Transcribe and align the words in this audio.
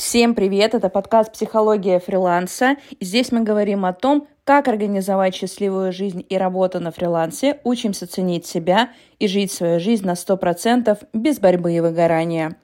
Всем 0.00 0.34
привет! 0.34 0.74
Это 0.74 0.88
подкаст 0.88 1.32
«Психология 1.32 2.00
фриланса». 2.00 2.76
И 2.98 3.04
здесь 3.04 3.32
мы 3.32 3.42
говорим 3.42 3.84
о 3.84 3.92
том, 3.92 4.28
как 4.44 4.66
организовать 4.66 5.34
счастливую 5.34 5.92
жизнь 5.92 6.24
и 6.26 6.38
работу 6.38 6.80
на 6.80 6.90
фрилансе, 6.90 7.60
учимся 7.64 8.06
ценить 8.06 8.46
себя 8.46 8.92
и 9.18 9.28
жить 9.28 9.52
свою 9.52 9.78
жизнь 9.78 10.06
на 10.06 10.12
100% 10.12 10.98
без 11.12 11.38
борьбы 11.38 11.74
и 11.74 11.80
выгорания. 11.80 12.56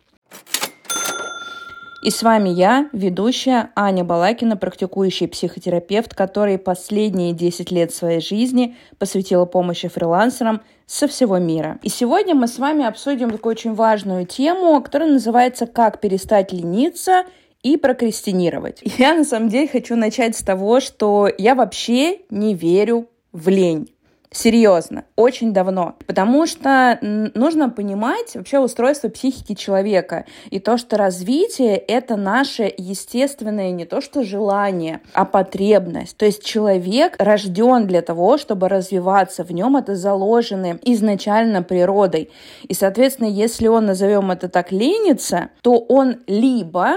И 2.06 2.10
с 2.12 2.22
вами 2.22 2.50
я, 2.50 2.88
ведущая 2.92 3.70
Аня 3.74 4.04
Балакина, 4.04 4.56
практикующий 4.56 5.26
психотерапевт, 5.26 6.14
который 6.14 6.56
последние 6.56 7.32
10 7.32 7.72
лет 7.72 7.92
своей 7.92 8.20
жизни 8.20 8.76
посвятила 9.00 9.44
помощи 9.44 9.88
фрилансерам 9.88 10.60
со 10.86 11.08
всего 11.08 11.38
мира. 11.38 11.80
И 11.82 11.88
сегодня 11.88 12.36
мы 12.36 12.46
с 12.46 12.60
вами 12.60 12.84
обсудим 12.84 13.32
такую 13.32 13.50
очень 13.50 13.74
важную 13.74 14.24
тему, 14.24 14.80
которая 14.80 15.10
называется 15.10 15.66
«Как 15.66 16.00
перестать 16.00 16.52
лениться 16.52 17.24
и 17.64 17.76
прокрастинировать». 17.76 18.82
Я 18.98 19.12
на 19.14 19.24
самом 19.24 19.48
деле 19.48 19.66
хочу 19.66 19.96
начать 19.96 20.36
с 20.36 20.44
того, 20.44 20.78
что 20.78 21.28
я 21.38 21.56
вообще 21.56 22.20
не 22.30 22.54
верю 22.54 23.08
в 23.32 23.48
лень. 23.48 23.88
Серьезно, 24.30 25.04
очень 25.14 25.52
давно. 25.52 25.94
Потому 26.06 26.46
что 26.46 26.98
нужно 27.00 27.70
понимать 27.70 28.34
вообще 28.34 28.58
устройство 28.58 29.08
психики 29.08 29.54
человека. 29.54 30.24
И 30.50 30.58
то, 30.58 30.76
что 30.76 30.96
развитие— 30.96 31.76
это 31.88 32.16
наше 32.16 32.72
естественное 32.76 33.70
не 33.70 33.84
то 33.84 34.00
что 34.00 34.24
желание, 34.24 35.00
а 35.12 35.24
потребность. 35.24 36.16
То 36.16 36.26
есть 36.26 36.44
человек 36.44 37.14
рожден 37.18 37.86
для 37.86 38.02
того, 38.02 38.38
чтобы 38.38 38.68
развиваться. 38.68 39.44
В 39.44 39.52
нем 39.52 39.76
это 39.76 39.94
заложено 39.94 40.78
изначально 40.82 41.62
природой. 41.62 42.30
И, 42.68 42.74
соответственно, 42.74 43.28
если 43.28 43.68
он, 43.68 43.86
назовем 43.86 44.30
это 44.30 44.48
так, 44.48 44.72
ленится, 44.72 45.50
то 45.62 45.78
он 45.78 46.16
либо 46.26 46.96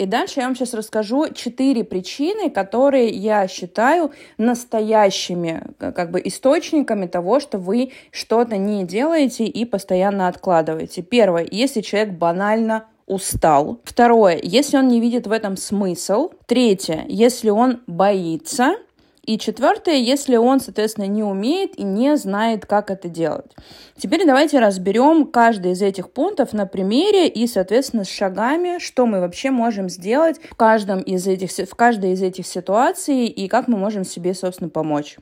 и 0.00 0.06
дальше 0.06 0.40
я 0.40 0.46
вам 0.46 0.56
сейчас 0.56 0.72
расскажу 0.72 1.26
четыре 1.34 1.84
причины, 1.84 2.48
которые 2.48 3.08
я 3.08 3.46
считаю 3.46 4.12
настоящими 4.38 5.62
как 5.78 6.10
бы 6.10 6.22
источниками 6.24 7.06
того, 7.06 7.38
что 7.38 7.58
вы 7.58 7.92
что-то 8.10 8.56
не 8.56 8.84
делаете 8.84 9.44
и 9.44 9.66
постоянно 9.66 10.26
откладываете. 10.28 11.02
Первое, 11.02 11.46
если 11.50 11.82
человек 11.82 12.14
банально 12.14 12.86
устал. 13.04 13.80
Второе, 13.84 14.38
если 14.42 14.78
он 14.78 14.88
не 14.88 15.00
видит 15.00 15.26
в 15.26 15.32
этом 15.32 15.58
смысл. 15.58 16.30
Третье, 16.46 17.04
если 17.06 17.50
он 17.50 17.80
боится. 17.86 18.76
И 19.30 19.38
четвертое, 19.38 19.94
если 19.94 20.34
он, 20.34 20.58
соответственно, 20.58 21.04
не 21.04 21.22
умеет 21.22 21.78
и 21.78 21.84
не 21.84 22.16
знает, 22.16 22.66
как 22.66 22.90
это 22.90 23.08
делать. 23.08 23.52
Теперь 23.96 24.26
давайте 24.26 24.58
разберем 24.58 25.24
каждый 25.24 25.70
из 25.70 25.82
этих 25.82 26.10
пунктов 26.10 26.52
на 26.52 26.66
примере 26.66 27.28
и, 27.28 27.46
соответственно, 27.46 28.02
с 28.02 28.08
шагами, 28.08 28.80
что 28.80 29.06
мы 29.06 29.20
вообще 29.20 29.52
можем 29.52 29.88
сделать 29.88 30.40
в, 30.50 30.56
каждом 30.56 31.00
из 31.00 31.28
этих, 31.28 31.52
в 31.52 31.74
каждой 31.76 32.14
из 32.14 32.22
этих 32.22 32.44
ситуаций 32.44 33.26
и 33.26 33.46
как 33.46 33.68
мы 33.68 33.78
можем 33.78 34.02
себе, 34.02 34.34
собственно, 34.34 34.68
помочь. 34.68 35.16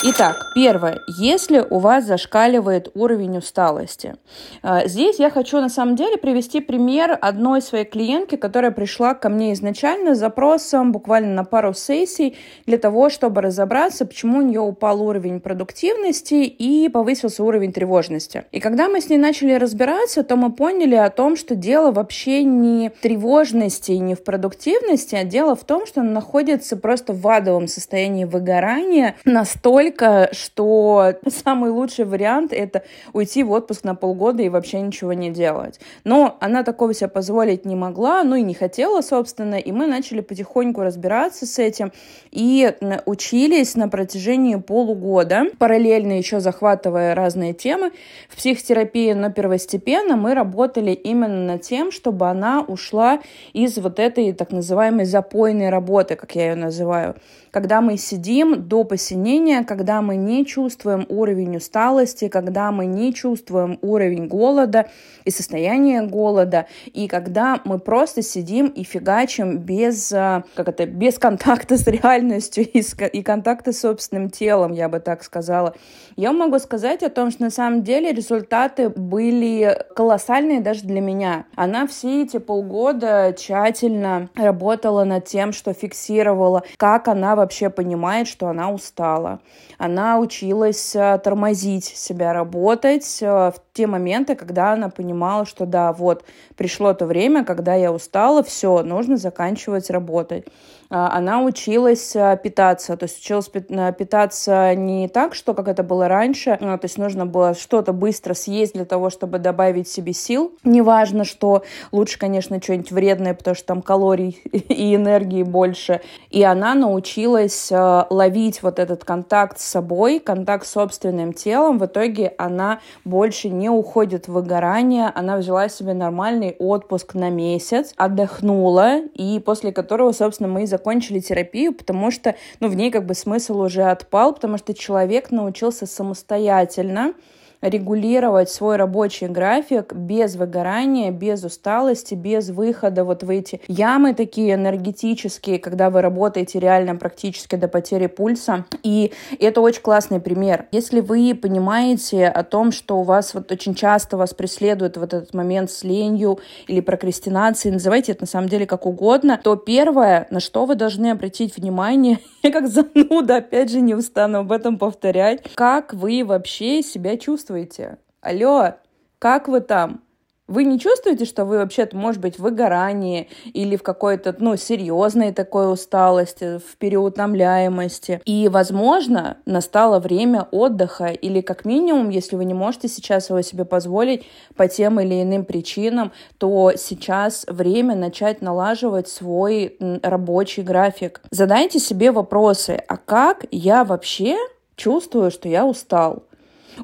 Итак, 0.00 0.52
первое. 0.54 1.00
Если 1.08 1.58
у 1.58 1.80
вас 1.80 2.04
зашкаливает 2.04 2.88
уровень 2.94 3.38
усталости. 3.38 4.14
А, 4.62 4.86
здесь 4.86 5.18
я 5.18 5.28
хочу 5.28 5.60
на 5.60 5.68
самом 5.68 5.96
деле 5.96 6.16
привести 6.16 6.60
пример 6.60 7.18
одной 7.20 7.60
своей 7.60 7.84
клиентки, 7.84 8.36
которая 8.36 8.70
пришла 8.70 9.14
ко 9.14 9.28
мне 9.28 9.52
изначально 9.54 10.14
с 10.14 10.18
запросом 10.18 10.92
буквально 10.92 11.34
на 11.34 11.42
пару 11.42 11.74
сессий 11.74 12.36
для 12.64 12.78
того, 12.78 13.10
чтобы 13.10 13.42
разобраться, 13.42 14.06
почему 14.06 14.38
у 14.38 14.42
нее 14.42 14.60
упал 14.60 15.02
уровень 15.02 15.40
продуктивности 15.40 16.44
и 16.44 16.88
повысился 16.88 17.42
уровень 17.42 17.72
тревожности. 17.72 18.44
И 18.52 18.60
когда 18.60 18.88
мы 18.88 19.00
с 19.00 19.08
ней 19.08 19.18
начали 19.18 19.54
разбираться, 19.54 20.22
то 20.22 20.36
мы 20.36 20.52
поняли 20.52 20.94
о 20.94 21.10
том, 21.10 21.34
что 21.34 21.56
дело 21.56 21.90
вообще 21.90 22.44
не 22.44 22.90
в 22.90 23.00
тревожности 23.00 23.90
и 23.90 23.98
не 23.98 24.14
в 24.14 24.22
продуктивности, 24.22 25.16
а 25.16 25.24
дело 25.24 25.56
в 25.56 25.64
том, 25.64 25.86
что 25.86 26.02
она 26.02 26.12
находится 26.12 26.76
просто 26.76 27.12
в 27.14 27.26
адовом 27.26 27.66
состоянии 27.66 28.24
выгорания 28.24 29.16
настолько, 29.24 29.87
настолько, 29.88 30.28
что 30.32 31.14
самый 31.28 31.70
лучший 31.70 32.04
вариант— 32.04 32.52
это 32.52 32.82
уйти 33.12 33.42
в 33.42 33.52
отпуск 33.52 33.84
на 33.84 33.94
полгода 33.94 34.42
и 34.42 34.48
вообще 34.48 34.80
ничего 34.80 35.12
не 35.12 35.30
делать. 35.30 35.80
Но 36.04 36.36
она 36.40 36.62
такого 36.62 36.94
себе 36.94 37.08
позволить 37.08 37.64
не 37.64 37.76
могла, 37.76 38.22
ну 38.24 38.36
и 38.36 38.42
не 38.42 38.54
хотела, 38.54 39.00
собственно, 39.00 39.56
и 39.56 39.72
мы 39.72 39.86
начали 39.86 40.20
потихоньку 40.20 40.82
разбираться 40.82 41.46
с 41.46 41.58
этим 41.58 41.92
и 42.30 42.72
учились 43.06 43.74
на 43.76 43.88
протяжении 43.88 44.56
полугода, 44.56 45.46
параллельно 45.58 46.12
еще 46.18 46.40
захватывая 46.40 47.14
разные 47.14 47.52
темы 47.52 47.92
в 48.28 48.36
психотерапии, 48.36 49.12
но 49.12 49.30
первостепенно 49.30 50.16
мы 50.16 50.34
работали 50.34 50.92
именно 50.92 51.44
над 51.44 51.62
тем, 51.62 51.90
чтобы 51.90 52.28
она 52.28 52.62
ушла 52.62 53.20
из 53.52 53.78
вот 53.78 53.98
этой 53.98 54.32
так 54.32 54.50
называемой 54.50 55.04
запойной 55.04 55.70
работы, 55.70 56.16
как 56.16 56.34
я 56.34 56.50
ее 56.50 56.54
называю 56.54 57.14
когда 57.50 57.80
мы 57.80 57.96
сидим 57.96 58.68
до 58.68 58.84
посинения, 58.84 59.64
когда 59.78 60.02
мы 60.02 60.16
не 60.16 60.44
чувствуем 60.44 61.06
уровень 61.08 61.56
усталости, 61.56 62.26
когда 62.26 62.72
мы 62.72 62.84
не 62.84 63.14
чувствуем 63.14 63.78
уровень 63.80 64.26
голода 64.26 64.88
и 65.24 65.30
состояние 65.30 66.02
голода, 66.02 66.66
и 66.86 67.06
когда 67.06 67.60
мы 67.64 67.78
просто 67.78 68.22
сидим 68.22 68.66
и 68.66 68.82
фигачим 68.82 69.58
без, 69.58 70.12
а, 70.12 70.42
как 70.56 70.68
это, 70.68 70.84
без 70.84 71.16
контакта 71.20 71.78
с 71.78 71.86
реальностью 71.86 72.68
и, 72.68 72.82
с, 72.82 72.96
и 73.00 73.22
контакта 73.22 73.72
с 73.72 73.78
собственным 73.78 74.30
телом, 74.30 74.72
я 74.72 74.88
бы 74.88 74.98
так 74.98 75.22
сказала. 75.22 75.76
Я 76.16 76.32
могу 76.32 76.58
сказать 76.58 77.04
о 77.04 77.08
том, 77.08 77.30
что 77.30 77.44
на 77.44 77.50
самом 77.50 77.84
деле 77.84 78.10
результаты 78.10 78.88
были 78.88 79.80
колоссальные 79.94 80.60
даже 80.60 80.82
для 80.82 81.00
меня. 81.00 81.46
Она 81.54 81.86
все 81.86 82.24
эти 82.24 82.38
полгода 82.38 83.32
тщательно 83.38 84.28
работала 84.34 85.04
над 85.04 85.26
тем, 85.26 85.52
что 85.52 85.72
фиксировала, 85.72 86.64
как 86.78 87.06
она 87.06 87.36
вообще 87.36 87.70
понимает, 87.70 88.26
что 88.26 88.48
она 88.48 88.72
устала. 88.72 89.38
Она 89.78 90.18
училась 90.18 90.94
э, 90.94 91.18
тормозить 91.22 91.84
себя, 91.84 92.32
работать 92.32 93.18
э, 93.22 93.26
в 93.26 93.54
те 93.72 93.86
моменты, 93.86 94.34
когда 94.34 94.72
она 94.72 94.90
понимала, 94.90 95.46
что 95.46 95.64
да, 95.64 95.92
вот 95.92 96.24
пришло 96.56 96.92
то 96.94 97.06
время, 97.06 97.44
когда 97.44 97.74
я 97.74 97.92
устала, 97.92 98.42
все, 98.42 98.82
нужно 98.82 99.16
заканчивать 99.16 99.88
работать. 99.88 100.46
А, 100.90 101.16
она 101.16 101.42
училась 101.42 102.16
а, 102.16 102.36
питаться, 102.36 102.96
то 102.96 103.04
есть 103.04 103.20
училась 103.20 103.48
питаться 103.48 104.74
не 104.74 105.08
так, 105.08 105.34
что 105.34 105.52
как 105.52 105.68
это 105.68 105.82
было 105.82 106.08
раньше, 106.08 106.56
а, 106.60 106.78
то 106.78 106.84
есть 106.86 106.96
нужно 106.96 107.26
было 107.26 107.54
что-то 107.54 107.92
быстро 107.92 108.32
съесть 108.32 108.72
для 108.72 108.86
того, 108.86 109.10
чтобы 109.10 109.38
добавить 109.38 109.88
себе 109.88 110.14
сил. 110.14 110.56
Неважно, 110.64 111.24
что 111.24 111.62
лучше, 111.92 112.18
конечно, 112.18 112.60
что-нибудь 112.62 112.90
вредное, 112.90 113.34
потому 113.34 113.54
что 113.54 113.66
там 113.66 113.82
калорий 113.82 114.40
и 114.52 114.94
энергии 114.94 115.42
больше. 115.42 116.00
И 116.30 116.42
она 116.42 116.74
научилась 116.74 117.70
ловить 117.70 118.62
вот 118.62 118.78
этот 118.78 119.04
контакт 119.04 119.60
собой, 119.68 120.18
контакт 120.18 120.66
с 120.66 120.70
собственным 120.70 121.32
телом. 121.32 121.78
В 121.78 121.86
итоге 121.86 122.34
она 122.38 122.80
больше 123.04 123.48
не 123.48 123.68
уходит 123.68 124.26
в 124.26 124.32
выгорание, 124.32 125.12
она 125.14 125.36
взяла 125.36 125.68
себе 125.68 125.94
нормальный 125.94 126.56
отпуск 126.58 127.14
на 127.14 127.30
месяц, 127.30 127.92
отдохнула, 127.96 129.02
и 129.14 129.40
после 129.40 129.72
которого, 129.72 130.12
собственно, 130.12 130.48
мы 130.48 130.64
и 130.64 130.66
закончили 130.66 131.20
терапию, 131.20 131.74
потому 131.74 132.10
что, 132.10 132.34
ну, 132.60 132.68
в 132.68 132.74
ней 132.74 132.90
как 132.90 133.06
бы 133.06 133.14
смысл 133.14 133.60
уже 133.60 133.82
отпал, 133.82 134.34
потому 134.34 134.58
что 134.58 134.74
человек 134.74 135.30
научился 135.30 135.86
самостоятельно 135.86 137.14
регулировать 137.60 138.50
свой 138.50 138.76
рабочий 138.76 139.26
график 139.26 139.92
без 139.92 140.36
выгорания, 140.36 141.10
без 141.10 141.44
усталости, 141.44 142.14
без 142.14 142.50
выхода 142.50 143.04
вот 143.04 143.22
в 143.22 143.30
эти 143.30 143.60
ямы 143.68 144.14
такие 144.14 144.54
энергетические, 144.54 145.58
когда 145.58 145.90
вы 145.90 146.02
работаете 146.02 146.60
реально 146.60 146.96
практически 146.96 147.56
до 147.56 147.68
потери 147.68 148.06
пульса. 148.06 148.64
И 148.82 149.12
это 149.40 149.60
очень 149.60 149.82
классный 149.82 150.20
пример. 150.20 150.66
Если 150.70 151.00
вы 151.00 151.34
понимаете 151.34 152.26
о 152.26 152.44
том, 152.44 152.70
что 152.72 152.98
у 152.98 153.02
вас 153.02 153.34
вот 153.34 153.50
очень 153.50 153.74
часто 153.74 154.16
вас 154.16 154.34
преследует 154.34 154.96
вот 154.96 155.12
этот 155.12 155.34
момент 155.34 155.70
с 155.70 155.82
ленью 155.82 156.38
или 156.66 156.80
прокрастинацией, 156.80 157.72
называйте 157.72 158.12
это 158.12 158.22
на 158.22 158.28
самом 158.28 158.48
деле 158.48 158.66
как 158.66 158.86
угодно, 158.86 159.40
то 159.42 159.56
первое, 159.56 160.26
на 160.30 160.40
что 160.40 160.64
вы 160.64 160.76
должны 160.76 161.10
обратить 161.10 161.56
внимание, 161.56 162.20
я 162.42 162.52
как 162.52 162.68
зануда, 162.68 163.36
опять 163.36 163.70
же, 163.70 163.80
не 163.80 163.94
устану 163.94 164.38
об 164.38 164.52
этом 164.52 164.78
повторять, 164.78 165.42
как 165.54 165.92
вы 165.92 166.24
вообще 166.24 166.82
себя 166.82 167.16
чувствуете 167.16 167.47
чувствуете? 167.48 167.98
Алло, 168.20 168.74
как 169.18 169.48
вы 169.48 169.60
там? 169.60 170.02
Вы 170.46 170.64
не 170.64 170.80
чувствуете, 170.80 171.26
что 171.26 171.44
вы 171.44 171.58
вообще-то, 171.58 171.94
может 171.94 172.22
быть, 172.22 172.36
в 172.36 172.42
выгорании 172.42 173.28
или 173.52 173.76
в 173.76 173.82
какой-то, 173.82 174.34
ну, 174.38 174.56
серьезной 174.56 175.32
такой 175.32 175.70
усталости, 175.70 176.58
в 176.58 176.76
переутомляемости. 176.78 178.22
И, 178.24 178.48
возможно, 178.48 179.36
настало 179.44 179.98
время 179.98 180.48
отдыха 180.50 181.08
или, 181.08 181.42
как 181.42 181.66
минимум, 181.66 182.08
если 182.08 182.36
вы 182.36 182.46
не 182.46 182.54
можете 182.54 182.88
сейчас 182.88 183.28
его 183.28 183.42
себе 183.42 183.66
позволить 183.66 184.24
по 184.56 184.68
тем 184.68 184.98
или 185.00 185.22
иным 185.22 185.44
причинам, 185.44 186.12
то 186.38 186.72
сейчас 186.76 187.44
время 187.46 187.94
начать 187.94 188.40
налаживать 188.40 189.08
свой 189.08 189.76
рабочий 190.02 190.62
график. 190.62 191.20
Задайте 191.30 191.78
себе 191.78 192.10
вопросы, 192.10 192.82
а 192.88 192.96
как 192.96 193.44
я 193.50 193.84
вообще 193.84 194.38
чувствую, 194.76 195.30
что 195.30 195.46
я 195.46 195.66
устал? 195.66 196.22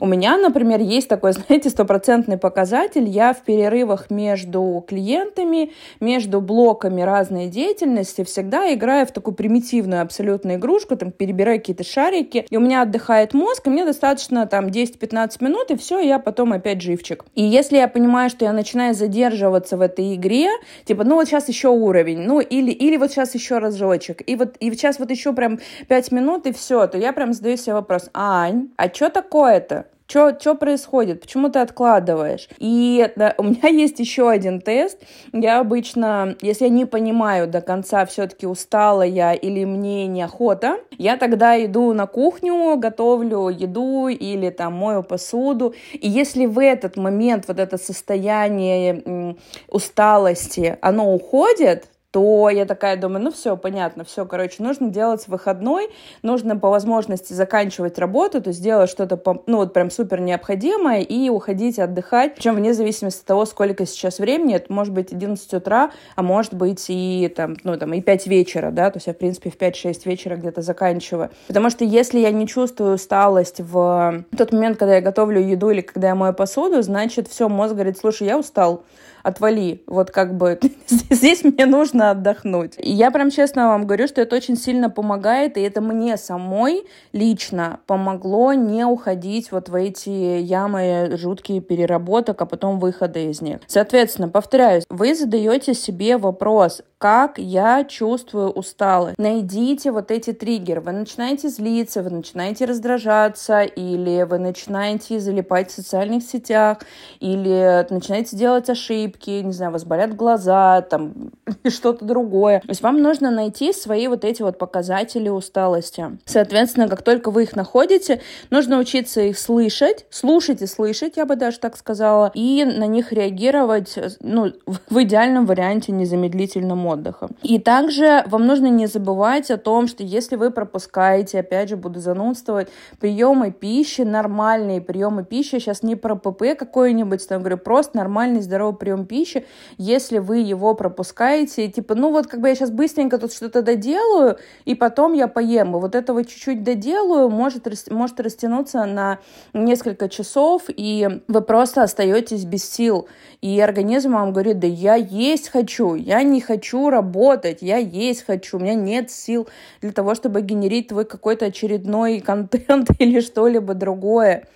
У 0.01 0.07
меня, 0.07 0.37
например, 0.37 0.81
есть 0.81 1.09
такой, 1.09 1.33
знаете, 1.47 1.71
стопроцентный 1.71 2.39
показатель. 2.39 3.09
Я 3.09 3.33
в 3.33 3.43
перерывах 3.43 4.11
между 4.11 4.85
клиентами, 4.87 5.73
между 6.01 6.41
блоками 6.41 7.03
разной 7.03 7.47
деятельности 7.47 8.25
всегда 8.25 8.73
играю 8.75 9.07
в 9.07 9.13
такую 9.13 9.35
примитивную 9.35 10.03
абсолютно 10.03 10.57
игрушку, 10.57 10.97
там 10.97 11.13
перебираю 11.13 11.59
какие-то 11.59 11.85
шарики, 11.85 12.47
и 12.49 12.57
у 12.57 12.61
меня 12.61 12.83
отдыхает 12.83 13.35
мозг, 13.35 13.67
и 13.67 13.71
мне 13.71 13.85
достаточно 13.85 14.47
там 14.47 14.67
10-15 14.67 15.45
минут, 15.45 15.71
и 15.71 15.77
все, 15.77 16.01
я 16.01 16.19
потом 16.19 16.53
опять 16.53 16.81
живчик. 16.81 17.25
И 17.35 17.43
если 17.43 17.77
я 17.77 17.89
понимаю, 17.89 18.31
что 18.31 18.45
я 18.45 18.53
начинаю 18.53 18.95
задерживаться 18.95 19.77
в 19.77 19.81
этой 19.81 20.15
игре, 20.15 20.49
типа, 20.85 21.05
ну 21.05 21.17
вот 21.17 21.27
сейчас 21.27 21.49
еще 21.49 21.69
уровень, 21.69 22.21
ну 22.21 22.41
или, 22.41 22.71
или 22.71 22.97
вот 22.97 23.11
сейчас 23.11 23.35
еще 23.35 23.59
разочек, 23.59 24.23
и 24.27 24.37
вот 24.37 24.57
и 24.59 24.71
сейчас 24.71 24.99
вот 24.99 25.11
еще 25.11 25.33
прям 25.33 25.59
5 25.89 26.13
минут, 26.13 26.47
и 26.47 26.53
все, 26.53 26.87
то 26.87 26.99
я 26.99 27.13
прям 27.13 27.33
задаю 27.33 27.57
себе 27.57 27.75
вопрос, 27.75 28.11
Ань, 28.13 28.69
а 28.77 28.89
что 28.89 29.11
такое-то? 29.11 29.84
Что 30.07 30.55
происходит? 30.55 31.23
Почему 31.23 31.49
ты 31.49 31.61
откладываешь? 31.61 32.49
И 32.59 33.11
да, 33.17 33.35
у 33.39 33.43
меня 33.43 33.69
есть 33.69 33.99
еще 33.99 34.29
один 34.29 34.61
тест. 34.61 34.99
Я 35.33 35.61
обычно, 35.61 36.37
если 36.43 36.65
я 36.65 36.71
не 36.71 36.85
понимаю 36.85 37.49
до 37.49 37.61
конца, 37.61 38.05
все-таки 38.05 38.47
устала 38.47 39.03
я 39.03 39.33
или 39.33 39.65
мне 39.65 40.07
неохота, 40.07 40.79
я 40.99 41.17
тогда 41.17 41.63
иду 41.65 41.93
на 41.95 42.07
кухню, 42.07 42.77
готовлю 42.77 43.49
еду 43.49 44.09
или 44.09 44.51
там 44.51 44.75
мою 44.75 45.03
посуду. 45.03 45.75
И 45.93 46.09
если 46.09 46.47
в 46.47 46.59
этот 46.59 46.97
момент 46.97 47.49
вот 47.49 47.59
это 47.59 47.79
состояние 47.79 49.37
усталости, 49.69 50.77
оно 50.81 51.15
уходит, 51.15 51.89
то 52.15 52.49
я 52.49 52.65
такая 52.65 52.97
думаю, 52.97 53.25
ну 53.25 53.33
все, 53.33 53.57
понятно, 53.57 54.05
все, 54.05 54.25
короче, 54.25 54.63
нужно 54.63 54.89
делать 54.89 55.27
выходной, 55.27 55.91
нужно 56.23 56.57
по 56.57 56.71
возможности 56.71 57.33
заканчивать 57.33 57.99
работу, 57.99 58.41
то 58.41 58.51
есть 58.51 58.63
делать 58.63 58.89
что-то, 58.89 59.21
ну 59.49 59.57
вот 59.57 59.73
прям 59.73 59.91
супер 59.91 60.21
необходимое 60.21 61.01
и 61.01 61.29
уходить 61.29 61.81
отдыхать, 61.81 62.37
причем 62.37 62.55
вне 62.55 62.73
зависимости 62.73 63.19
от 63.19 63.27
того, 63.27 63.45
сколько 63.47 63.85
сейчас 63.85 64.21
времени, 64.21 64.55
это 64.55 64.73
может 64.73 64.95
быть 64.95 65.13
11 65.13 65.55
утра, 65.55 65.91
а 66.15 66.23
может 66.23 66.55
быть 66.55 66.85
и 66.87 67.29
там, 67.35 67.57
ну 67.65 67.77
там 67.77 67.93
и 67.95 68.01
5 68.01 68.29
вечера, 68.29 68.71
да, 68.71 68.93
то 68.93 68.99
есть 68.99 69.09
я 69.09 69.13
в 69.13 69.19
принципе 69.19 69.51
в 69.51 69.59
5-6 69.59 70.03
вечера 70.05 70.37
где-то 70.37 70.63
заканчиваю, 70.63 71.31
потому 71.49 71.69
что 71.69 71.85
если 71.85 72.21
я 72.21 72.31
не 72.31 72.47
чувствую 72.47 72.95
усталость 72.95 73.59
в 73.59 74.25
тот 74.39 74.53
момент, 74.53 74.79
когда 74.79 74.95
я 74.95 75.01
готовлю 75.01 75.41
еду 75.41 75.71
или 75.71 75.81
когда 75.81 76.07
я 76.07 76.15
мою 76.15 76.33
посуду, 76.33 76.81
значит 76.81 77.27
все, 77.27 77.49
мозг 77.49 77.73
говорит, 77.73 77.99
слушай, 77.99 78.29
я 78.29 78.39
устал, 78.39 78.85
отвали, 79.25 79.83
вот 79.89 80.13
как 80.13 80.37
бы 80.37 80.61
здесь 80.87 81.43
мне 81.43 81.67
нужно 81.67 82.11
отдохнуть. 82.11 82.75
И 82.79 82.93
я 82.93 83.11
прям 83.11 83.31
честно 83.31 83.69
вам 83.69 83.87
говорю, 83.87 84.07
что 84.07 84.21
это 84.21 84.37
очень 84.37 84.57
сильно 84.57 84.91
помогает, 84.91 85.57
и 85.57 85.63
это 85.63 85.81
мне 85.81 86.17
самой 86.17 86.85
лично 87.13 87.81
помогло 87.87 88.53
не 88.53 88.85
уходить 88.85 89.51
вот 89.51 89.69
в 89.69 89.75
эти 89.75 90.11
ямы 90.11 91.17
жуткие 91.17 91.61
переработок, 91.61 92.41
а 92.43 92.47
потом 92.47 92.79
выхода 92.79 93.19
из 93.19 93.41
них. 93.41 93.59
Соответственно, 93.67 94.29
повторяюсь, 94.29 94.85
вы 94.91 95.15
задаете 95.15 95.75
себе 95.75 96.19
вопрос, 96.19 96.83
как 97.05 97.39
я 97.39 97.85
чувствую 97.85 98.49
усталость. 98.49 99.19
Найдите 99.19 99.93
вот 99.93 100.11
эти 100.11 100.33
триггеры. 100.33 100.81
Вы 100.81 100.93
начинаете 100.93 101.51
злиться, 101.51 102.03
вы 102.03 102.09
начинаете 102.09 102.65
раздражаться, 102.65 103.61
или 103.61 104.23
вы 104.23 104.39
начинаете 104.39 105.21
залипать 105.21 105.71
в 105.71 105.75
социальных 105.75 106.23
сетях, 106.23 106.79
или 107.21 107.87
начинаете 107.91 108.39
делать 108.39 108.71
ошибки, 108.71 109.29
не 109.29 109.53
знаю, 109.53 109.73
вас 109.73 109.85
болят 109.85 110.17
глаза, 110.17 110.81
там, 110.81 111.33
что-то 111.69 112.07
другое. 112.07 112.61
То 112.61 112.71
есть 112.71 112.81
вам 112.81 113.03
нужно 113.03 113.31
найти 113.31 113.75
свои 113.75 114.09
вот 114.09 114.25
эти 114.25 114.41
вот 114.41 114.57
показатели 114.57 115.29
усталости. 115.29 116.07
Соответственно, 116.25 116.89
как 116.89 117.03
только 117.03 117.31
вы 117.31 117.43
их 117.43 117.55
находите, 117.55 118.23
нужно 118.49 118.79
учиться 118.79 119.21
их 119.21 119.39
слышать, 119.39 120.07
слушать 120.09 120.63
и 120.63 120.67
слышать, 120.67 121.19
я 121.19 121.27
бы 121.27 121.37
даже 121.37 121.59
так 121.59 121.77
сказала, 121.77 122.33
и 122.33 122.65
на 122.65 122.87
них 122.87 123.13
реагировать, 123.13 123.95
ну, 124.21 124.55
в 124.89 125.03
идеальном 125.03 125.45
варианте 125.45 125.93
незамедлительно 125.93 126.75
мозгом 126.75 126.94
отдыха. 126.95 127.29
И 127.43 127.59
также 127.59 128.25
вам 128.27 128.47
нужно 128.47 128.67
не 128.67 128.87
забывать 128.87 129.51
о 129.51 129.59
том, 129.59 129.87
что 129.87 130.03
если 130.03 130.37
вы 130.37 130.51
пропускаете, 130.51 131.41
опять 131.41 131.69
же, 131.69 131.77
буду 131.77 132.01
занудствовать, 132.01 132.69
приемы 132.99 133.51
пищи, 133.51 134.01
нормальные 134.03 134.81
приемы 134.81 135.25
пищи, 135.25 135.59
сейчас 135.59 135.83
не 135.83 135.97
про 135.97 136.17
ПП 136.17 136.57
какой-нибудь, 136.59 137.29
там 137.29 137.41
говорю, 137.41 137.59
просто 137.59 137.97
нормальный 137.97 138.41
здоровый 138.41 138.77
прием 138.77 139.07
пищи, 139.07 139.45
если 139.79 140.19
вы 140.19 140.39
его 140.39 140.75
пропускаете, 140.75 141.69
типа, 141.69 141.95
ну 141.95 142.11
вот 142.11 142.27
как 142.27 142.41
бы 142.41 142.49
я 142.49 142.55
сейчас 142.55 142.71
быстренько 142.71 143.19
тут 143.19 143.33
что-то 143.33 143.63
доделаю, 143.63 144.39
и 144.65 144.75
потом 144.75 145.13
я 145.13 145.29
поем, 145.29 145.77
и 145.77 145.81
вот 145.81 145.95
этого 145.95 146.25
чуть-чуть 146.25 146.63
доделаю, 146.63 147.29
может, 147.29 147.69
может 147.91 148.21
растянуться 148.21 148.85
на 148.85 149.19
несколько 149.53 150.09
часов, 150.09 150.63
и 150.69 151.09
вы 151.29 151.41
просто 151.41 151.83
остаетесь 151.83 152.45
без 152.45 152.65
сил, 152.65 153.09
и 153.41 153.61
организм 153.61 154.13
вам 154.13 154.33
говорит, 154.33 154.59
да 154.59 154.67
я 154.67 154.95
есть 154.95 155.49
хочу, 155.51 155.95
я 155.95 156.23
не 156.23 156.41
хочу 156.41 156.74
работать, 156.91 157.59
я 157.61 157.77
есть 157.79 158.25
хочу, 158.25 158.57
у 158.57 158.61
меня 158.61 158.75
нет 158.75 159.11
сил 159.11 159.49
для 159.81 159.93
того, 159.93 160.15
чтобы 160.15 160.43
генерить 160.43 160.89
твой 160.89 161.05
какой-то 161.05 161.47
очередной 161.47 162.21
контент 162.25 162.91
или 162.99 163.21
что-либо 163.21 163.75
другое. 163.75 164.47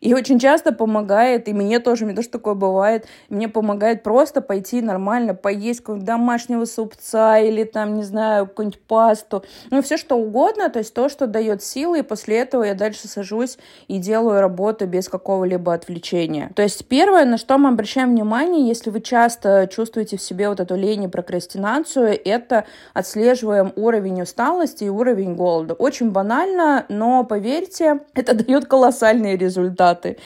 И 0.00 0.14
очень 0.14 0.38
часто 0.38 0.72
помогает, 0.72 1.48
и 1.48 1.52
мне 1.52 1.80
тоже, 1.80 2.04
мне 2.04 2.14
тоже 2.14 2.28
такое 2.28 2.54
бывает, 2.54 3.06
мне 3.28 3.48
помогает 3.48 4.02
просто 4.02 4.40
пойти 4.40 4.80
нормально 4.80 5.34
поесть 5.34 5.80
какого-нибудь 5.80 6.06
домашнего 6.06 6.64
супца 6.64 7.38
или 7.38 7.64
там, 7.64 7.94
не 7.94 8.02
знаю, 8.02 8.46
какую-нибудь 8.46 8.80
пасту, 8.82 9.44
ну, 9.70 9.82
все 9.82 9.96
что 9.96 10.16
угодно, 10.16 10.70
то 10.70 10.78
есть 10.78 10.94
то, 10.94 11.08
что 11.08 11.26
дает 11.26 11.62
силы, 11.62 12.00
и 12.00 12.02
после 12.02 12.38
этого 12.38 12.64
я 12.64 12.74
дальше 12.74 13.08
сажусь 13.08 13.58
и 13.88 13.98
делаю 13.98 14.40
работу 14.40 14.86
без 14.86 15.08
какого-либо 15.08 15.74
отвлечения. 15.74 16.50
То 16.54 16.62
есть 16.62 16.86
первое, 16.86 17.24
на 17.24 17.38
что 17.38 17.58
мы 17.58 17.70
обращаем 17.70 18.10
внимание, 18.10 18.66
если 18.66 18.90
вы 18.90 19.00
часто 19.00 19.68
чувствуете 19.70 20.16
в 20.16 20.22
себе 20.22 20.48
вот 20.48 20.60
эту 20.60 20.76
лень 20.76 21.04
и 21.04 21.08
прокрастинацию, 21.08 22.18
это 22.24 22.64
отслеживаем 22.94 23.72
уровень 23.76 24.22
усталости 24.22 24.84
и 24.84 24.88
уровень 24.88 25.34
голода. 25.34 25.74
Очень 25.74 26.10
банально, 26.10 26.86
но 26.88 27.24
поверьте, 27.24 28.00
это 28.14 28.34
дает 28.34 28.66
колоссальные 28.66 29.36
результаты 29.36 29.87
результаты. 29.88 30.18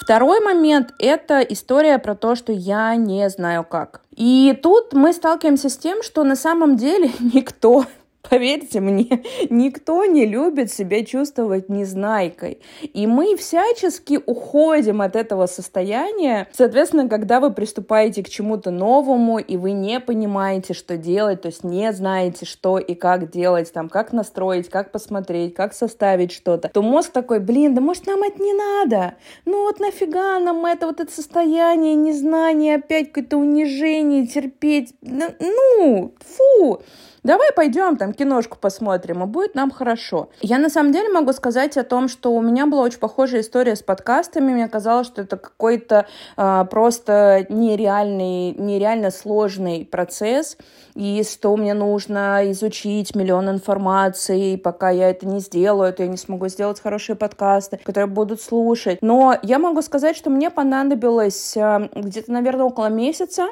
Второй 0.00 0.40
момент– 0.40 0.92
это 0.98 1.40
история 1.40 1.98
про 1.98 2.14
то, 2.14 2.34
что 2.34 2.52
я 2.52 2.94
не 2.96 3.28
знаю 3.30 3.64
как. 3.64 4.02
И 4.14 4.58
тут 4.62 4.92
мы 4.92 5.14
сталкиваемся 5.14 5.70
с 5.70 5.78
тем, 5.78 6.02
что 6.02 6.24
на 6.24 6.36
самом 6.36 6.76
деле 6.76 7.10
никто 7.20 7.86
Поверьте 8.30 8.80
мне, 8.80 9.22
никто 9.50 10.04
не 10.06 10.24
любит 10.24 10.72
себя 10.72 11.04
чувствовать 11.04 11.68
незнайкой. 11.68 12.58
И 12.82 13.06
мы 13.06 13.36
всячески 13.36 14.18
уходим 14.24 15.02
от 15.02 15.14
этого 15.14 15.46
состояния. 15.46 16.48
Соответственно, 16.52 17.08
когда 17.08 17.40
вы 17.40 17.52
приступаете 17.52 18.22
к 18.22 18.28
чему-то 18.28 18.70
новому, 18.70 19.38
и 19.38 19.56
вы 19.56 19.72
не 19.72 20.00
понимаете, 20.00 20.72
что 20.72 20.96
делать, 20.96 21.42
то 21.42 21.48
есть 21.48 21.64
не 21.64 21.92
знаете, 21.92 22.46
что 22.46 22.78
и 22.78 22.94
как 22.94 23.30
делать, 23.30 23.72
там, 23.72 23.88
как 23.88 24.12
настроить, 24.12 24.70
как 24.70 24.90
посмотреть, 24.90 25.54
как 25.54 25.74
составить 25.74 26.32
что-то, 26.32 26.68
то 26.68 26.82
мозг 26.82 27.10
такой, 27.12 27.40
блин, 27.40 27.74
да 27.74 27.80
может 27.80 28.06
нам 28.06 28.22
это 28.22 28.42
не 28.42 28.54
надо? 28.54 29.14
Ну 29.44 29.64
вот 29.64 29.80
нафига 29.80 30.38
нам 30.38 30.64
это 30.64 30.86
вот 30.86 31.00
это 31.00 31.12
состояние 31.12 31.94
незнания, 31.94 32.76
опять 32.76 33.08
какое-то 33.08 33.36
унижение, 33.36 34.26
терпеть? 34.26 34.94
Ну, 35.02 36.14
фу! 36.20 36.80
Давай 37.24 37.52
пойдем 37.52 37.96
там 37.96 38.12
киношку 38.12 38.56
посмотрим, 38.58 39.22
и 39.22 39.26
будет 39.26 39.54
нам 39.54 39.70
хорошо. 39.70 40.28
Я 40.40 40.58
на 40.58 40.68
самом 40.68 40.92
деле 40.92 41.08
могу 41.08 41.32
сказать 41.32 41.76
о 41.76 41.82
том, 41.82 42.08
что 42.08 42.32
у 42.32 42.40
меня 42.40 42.66
была 42.66 42.82
очень 42.82 43.00
похожая 43.00 43.40
история 43.40 43.74
с 43.74 43.82
подкастами. 43.82 44.52
Мне 44.52 44.68
казалось, 44.68 45.06
что 45.08 45.22
это 45.22 45.36
какой-то 45.36 46.06
э, 46.36 46.64
просто 46.70 47.46
нереальный, 47.48 48.52
нереально 48.52 49.10
сложный 49.10 49.84
процесс, 49.84 50.56
и 50.94 51.24
что 51.24 51.56
мне 51.56 51.74
нужно 51.74 52.50
изучить 52.52 53.16
миллион 53.16 53.50
информации, 53.50 54.52
и 54.52 54.56
пока 54.56 54.90
я 54.90 55.10
это 55.10 55.26
не 55.26 55.40
сделаю, 55.40 55.92
то 55.92 56.02
я 56.02 56.08
не 56.08 56.16
смогу 56.16 56.48
сделать 56.48 56.80
хорошие 56.80 57.16
подкасты, 57.16 57.78
которые 57.78 58.06
будут 58.06 58.40
слушать. 58.40 58.98
Но 59.00 59.36
я 59.42 59.58
могу 59.58 59.82
сказать, 59.82 60.16
что 60.16 60.30
мне 60.30 60.50
понадобилось 60.50 61.56
э, 61.56 61.88
где-то, 61.94 62.30
наверное, 62.30 62.66
около 62.66 62.88
месяца, 62.88 63.48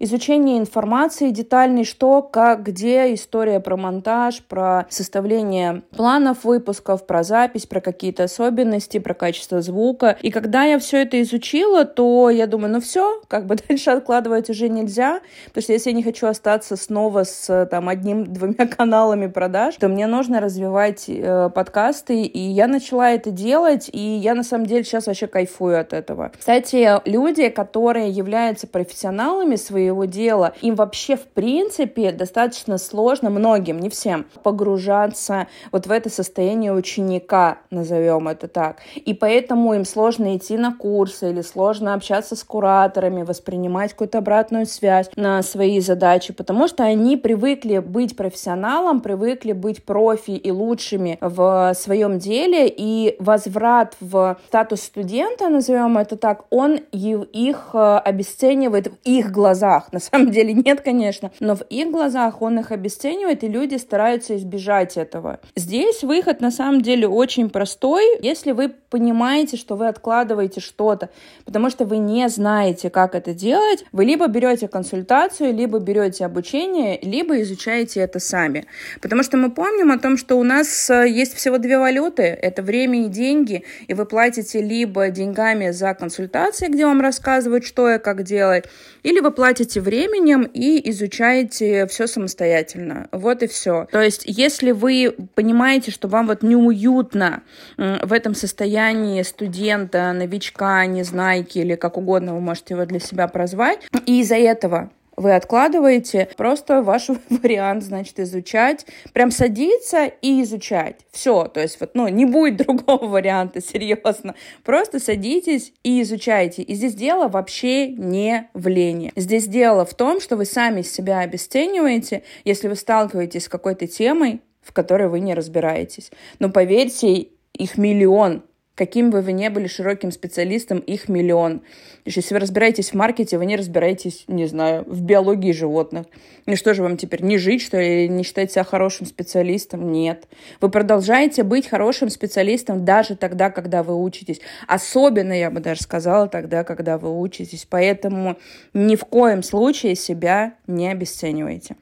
изучение 0.00 0.58
информации 0.58 1.30
детальной, 1.30 1.84
что, 1.84 2.22
как, 2.22 2.64
где, 2.64 3.14
история 3.14 3.60
про 3.60 3.76
монтаж, 3.76 4.42
про 4.42 4.86
составление 4.88 5.82
планов 5.94 6.44
выпусков, 6.44 7.06
про 7.06 7.22
запись, 7.22 7.66
про 7.66 7.80
какие-то 7.80 8.24
особенности, 8.24 8.98
про 8.98 9.14
качество 9.14 9.60
звука. 9.60 10.16
И 10.22 10.30
когда 10.30 10.64
я 10.64 10.78
все 10.78 11.02
это 11.02 11.20
изучила, 11.22 11.84
то 11.84 12.30
я 12.30 12.46
думаю, 12.46 12.72
ну 12.72 12.80
все, 12.80 13.20
как 13.28 13.46
бы 13.46 13.56
дальше 13.68 13.90
откладывать 13.90 14.48
уже 14.50 14.68
нельзя, 14.68 15.20
потому 15.46 15.62
что 15.62 15.72
если 15.74 15.90
я 15.90 15.96
не 15.96 16.02
хочу 16.02 16.26
остаться 16.26 16.76
снова 16.76 17.24
с 17.24 17.66
там 17.70 17.88
одним-двумя 17.88 18.66
каналами 18.66 19.26
продаж, 19.26 19.76
то 19.76 19.88
мне 19.88 20.06
нужно 20.06 20.40
развивать 20.40 21.04
э, 21.08 21.50
подкасты, 21.54 22.22
и 22.22 22.38
я 22.38 22.66
начала 22.66 23.10
это 23.10 23.30
делать, 23.30 23.90
и 23.92 24.00
я 24.00 24.34
на 24.34 24.42
самом 24.42 24.66
деле 24.66 24.82
сейчас 24.84 25.06
вообще 25.06 25.26
кайфую 25.26 25.78
от 25.78 25.92
этого. 25.92 26.32
Кстати, 26.38 27.00
люди, 27.06 27.50
которые 27.50 28.08
являются 28.08 28.66
профессионалами 28.66 29.56
своей 29.56 29.89
своего 29.90 30.04
дела, 30.04 30.52
им 30.62 30.76
вообще 30.76 31.16
в 31.16 31.26
принципе 31.26 32.12
достаточно 32.12 32.78
сложно, 32.78 33.30
многим, 33.30 33.80
не 33.80 33.88
всем, 33.88 34.24
погружаться 34.42 35.48
вот 35.72 35.86
в 35.86 35.90
это 35.90 36.08
состояние 36.10 36.72
ученика, 36.72 37.58
назовем 37.70 38.28
это 38.28 38.46
так. 38.46 38.76
И 38.94 39.14
поэтому 39.14 39.74
им 39.74 39.84
сложно 39.84 40.36
идти 40.36 40.56
на 40.56 40.72
курсы 40.72 41.30
или 41.30 41.42
сложно 41.42 41.94
общаться 41.94 42.36
с 42.36 42.44
кураторами, 42.44 43.22
воспринимать 43.22 43.92
какую-то 43.92 44.18
обратную 44.18 44.66
связь 44.66 45.10
на 45.16 45.42
свои 45.42 45.80
задачи, 45.80 46.32
потому 46.32 46.68
что 46.68 46.84
они 46.84 47.16
привыкли 47.16 47.78
быть 47.78 48.16
профессионалом, 48.16 49.00
привыкли 49.00 49.52
быть 49.52 49.84
профи 49.84 50.32
и 50.32 50.50
лучшими 50.52 51.18
в 51.20 51.74
своем 51.74 52.18
деле, 52.18 52.68
и 52.68 53.16
возврат 53.18 53.96
в 54.00 54.36
статус 54.46 54.82
студента, 54.82 55.48
назовем 55.48 55.98
это 55.98 56.16
так, 56.16 56.44
он 56.50 56.76
их 56.92 57.70
э, 57.72 57.96
обесценивает 58.04 58.88
в 58.88 58.94
их 59.04 59.32
глазах. 59.32 59.79
На 59.92 60.00
самом 60.00 60.30
деле 60.30 60.52
нет, 60.52 60.80
конечно, 60.80 61.30
но 61.40 61.56
в 61.56 61.62
их 61.62 61.90
глазах 61.90 62.42
он 62.42 62.58
их 62.58 62.72
обесценивает, 62.72 63.44
и 63.44 63.48
люди 63.48 63.76
стараются 63.76 64.36
избежать 64.36 64.96
этого. 64.96 65.40
Здесь 65.56 66.02
выход 66.02 66.40
на 66.40 66.50
самом 66.50 66.80
деле 66.80 67.08
очень 67.08 67.50
простой, 67.50 68.04
если 68.20 68.52
вы 68.52 68.68
понимаете, 68.68 69.56
что 69.56 69.76
вы 69.76 69.88
откладываете 69.88 70.60
что-то, 70.60 71.10
потому 71.44 71.70
что 71.70 71.84
вы 71.84 71.98
не 71.98 72.28
знаете, 72.28 72.90
как 72.90 73.14
это 73.14 73.34
делать, 73.34 73.84
вы 73.92 74.04
либо 74.04 74.26
берете 74.26 74.68
консультацию, 74.68 75.54
либо 75.54 75.78
берете 75.78 76.24
обучение, 76.26 76.98
либо 77.02 77.40
изучаете 77.42 78.00
это 78.00 78.18
сами. 78.18 78.66
Потому 79.00 79.22
что 79.22 79.36
мы 79.36 79.50
помним 79.50 79.92
о 79.92 79.98
том, 79.98 80.16
что 80.16 80.36
у 80.36 80.44
нас 80.44 80.90
э, 80.90 81.08
есть 81.08 81.34
всего 81.34 81.58
две 81.58 81.78
валюты, 81.78 82.22
это 82.22 82.62
время 82.62 83.06
и 83.06 83.08
деньги, 83.08 83.64
и 83.86 83.94
вы 83.94 84.06
платите 84.06 84.60
либо 84.60 85.08
деньгами 85.10 85.70
за 85.70 85.94
консультации, 85.94 86.68
где 86.68 86.86
вам 86.86 87.00
рассказывают, 87.00 87.64
что 87.64 87.90
и 87.90 87.98
как 87.98 88.22
делать, 88.22 88.64
или 89.02 89.20
вы 89.20 89.30
платите 89.30 89.59
временем 89.80 90.42
и 90.42 90.90
изучаете 90.90 91.86
все 91.86 92.06
самостоятельно. 92.06 93.08
Вот 93.12 93.42
и 93.42 93.46
все. 93.46 93.86
То 93.90 94.00
есть, 94.00 94.22
если 94.26 94.70
вы 94.70 95.14
понимаете, 95.34 95.90
что 95.90 96.08
вам 96.08 96.26
вот 96.26 96.42
неуютно 96.42 97.42
в 97.76 98.12
этом 98.12 98.34
состоянии 98.34 99.22
студента, 99.22 100.12
новичка, 100.12 100.86
незнайки 100.86 101.58
или 101.58 101.74
как 101.74 101.96
угодно 101.96 102.34
вы 102.34 102.40
можете 102.40 102.74
его 102.74 102.84
для 102.84 103.00
себя 103.00 103.28
прозвать, 103.28 103.80
и 104.06 104.20
из-за 104.20 104.36
этого 104.36 104.90
вы 105.16 105.34
откладываете, 105.34 106.28
просто 106.36 106.82
ваш 106.82 107.08
вариант, 107.30 107.84
значит, 107.84 108.18
изучать, 108.20 108.86
прям 109.12 109.30
садиться 109.30 110.06
и 110.06 110.42
изучать. 110.42 111.00
Все, 111.10 111.44
то 111.44 111.60
есть 111.60 111.78
вот, 111.80 111.90
ну, 111.94 112.08
не 112.08 112.24
будет 112.24 112.56
другого 112.66 113.06
варианта, 113.06 113.60
серьезно. 113.60 114.34
Просто 114.64 114.98
садитесь 114.98 115.72
и 115.82 116.02
изучайте. 116.02 116.62
И 116.62 116.74
здесь 116.74 116.94
дело 116.94 117.28
вообще 117.28 117.88
не 117.88 118.48
в 118.54 118.68
лени. 118.68 119.12
Здесь 119.16 119.46
дело 119.46 119.84
в 119.84 119.94
том, 119.94 120.20
что 120.20 120.36
вы 120.36 120.44
сами 120.44 120.82
себя 120.82 121.20
обесцениваете, 121.20 122.22
если 122.44 122.68
вы 122.68 122.76
сталкиваетесь 122.76 123.44
с 123.44 123.48
какой-то 123.48 123.86
темой, 123.86 124.40
в 124.62 124.72
которой 124.72 125.08
вы 125.08 125.20
не 125.20 125.34
разбираетесь. 125.34 126.10
Но 126.38 126.50
поверьте, 126.50 127.28
их 127.54 127.76
миллион, 127.76 128.42
каким 128.80 129.10
бы 129.10 129.20
вы 129.20 129.32
ни 129.32 129.46
были 129.48 129.66
широким 129.66 130.10
специалистом, 130.10 130.78
их 130.78 131.10
миллион. 131.10 131.60
Если 132.06 132.32
вы 132.32 132.40
разбираетесь 132.40 132.92
в 132.92 132.94
маркете, 132.94 133.36
вы 133.36 133.44
не 133.44 133.56
разбираетесь, 133.56 134.24
не 134.26 134.46
знаю, 134.46 134.84
в 134.86 135.02
биологии 135.02 135.52
животных. 135.52 136.06
И 136.46 136.56
что 136.56 136.72
же 136.72 136.82
вам 136.82 136.96
теперь, 136.96 137.22
не 137.22 137.36
жить, 137.36 137.60
что 137.60 137.78
ли, 137.78 138.08
не 138.08 138.22
считать 138.22 138.52
себя 138.52 138.64
хорошим 138.64 139.04
специалистом? 139.04 139.92
Нет. 139.92 140.26
Вы 140.62 140.70
продолжаете 140.70 141.42
быть 141.42 141.68
хорошим 141.68 142.08
специалистом 142.08 142.86
даже 142.86 143.16
тогда, 143.16 143.50
когда 143.50 143.82
вы 143.82 144.02
учитесь. 144.02 144.40
Особенно, 144.66 145.34
я 145.34 145.50
бы 145.50 145.60
даже 145.60 145.82
сказала, 145.82 146.26
тогда, 146.26 146.64
когда 146.64 146.96
вы 146.96 147.20
учитесь. 147.20 147.66
Поэтому 147.68 148.38
ни 148.72 148.96
в 148.96 149.04
коем 149.04 149.42
случае 149.42 149.94
себя 149.94 150.54
не 150.66 150.88
обесценивайте. 150.90 151.76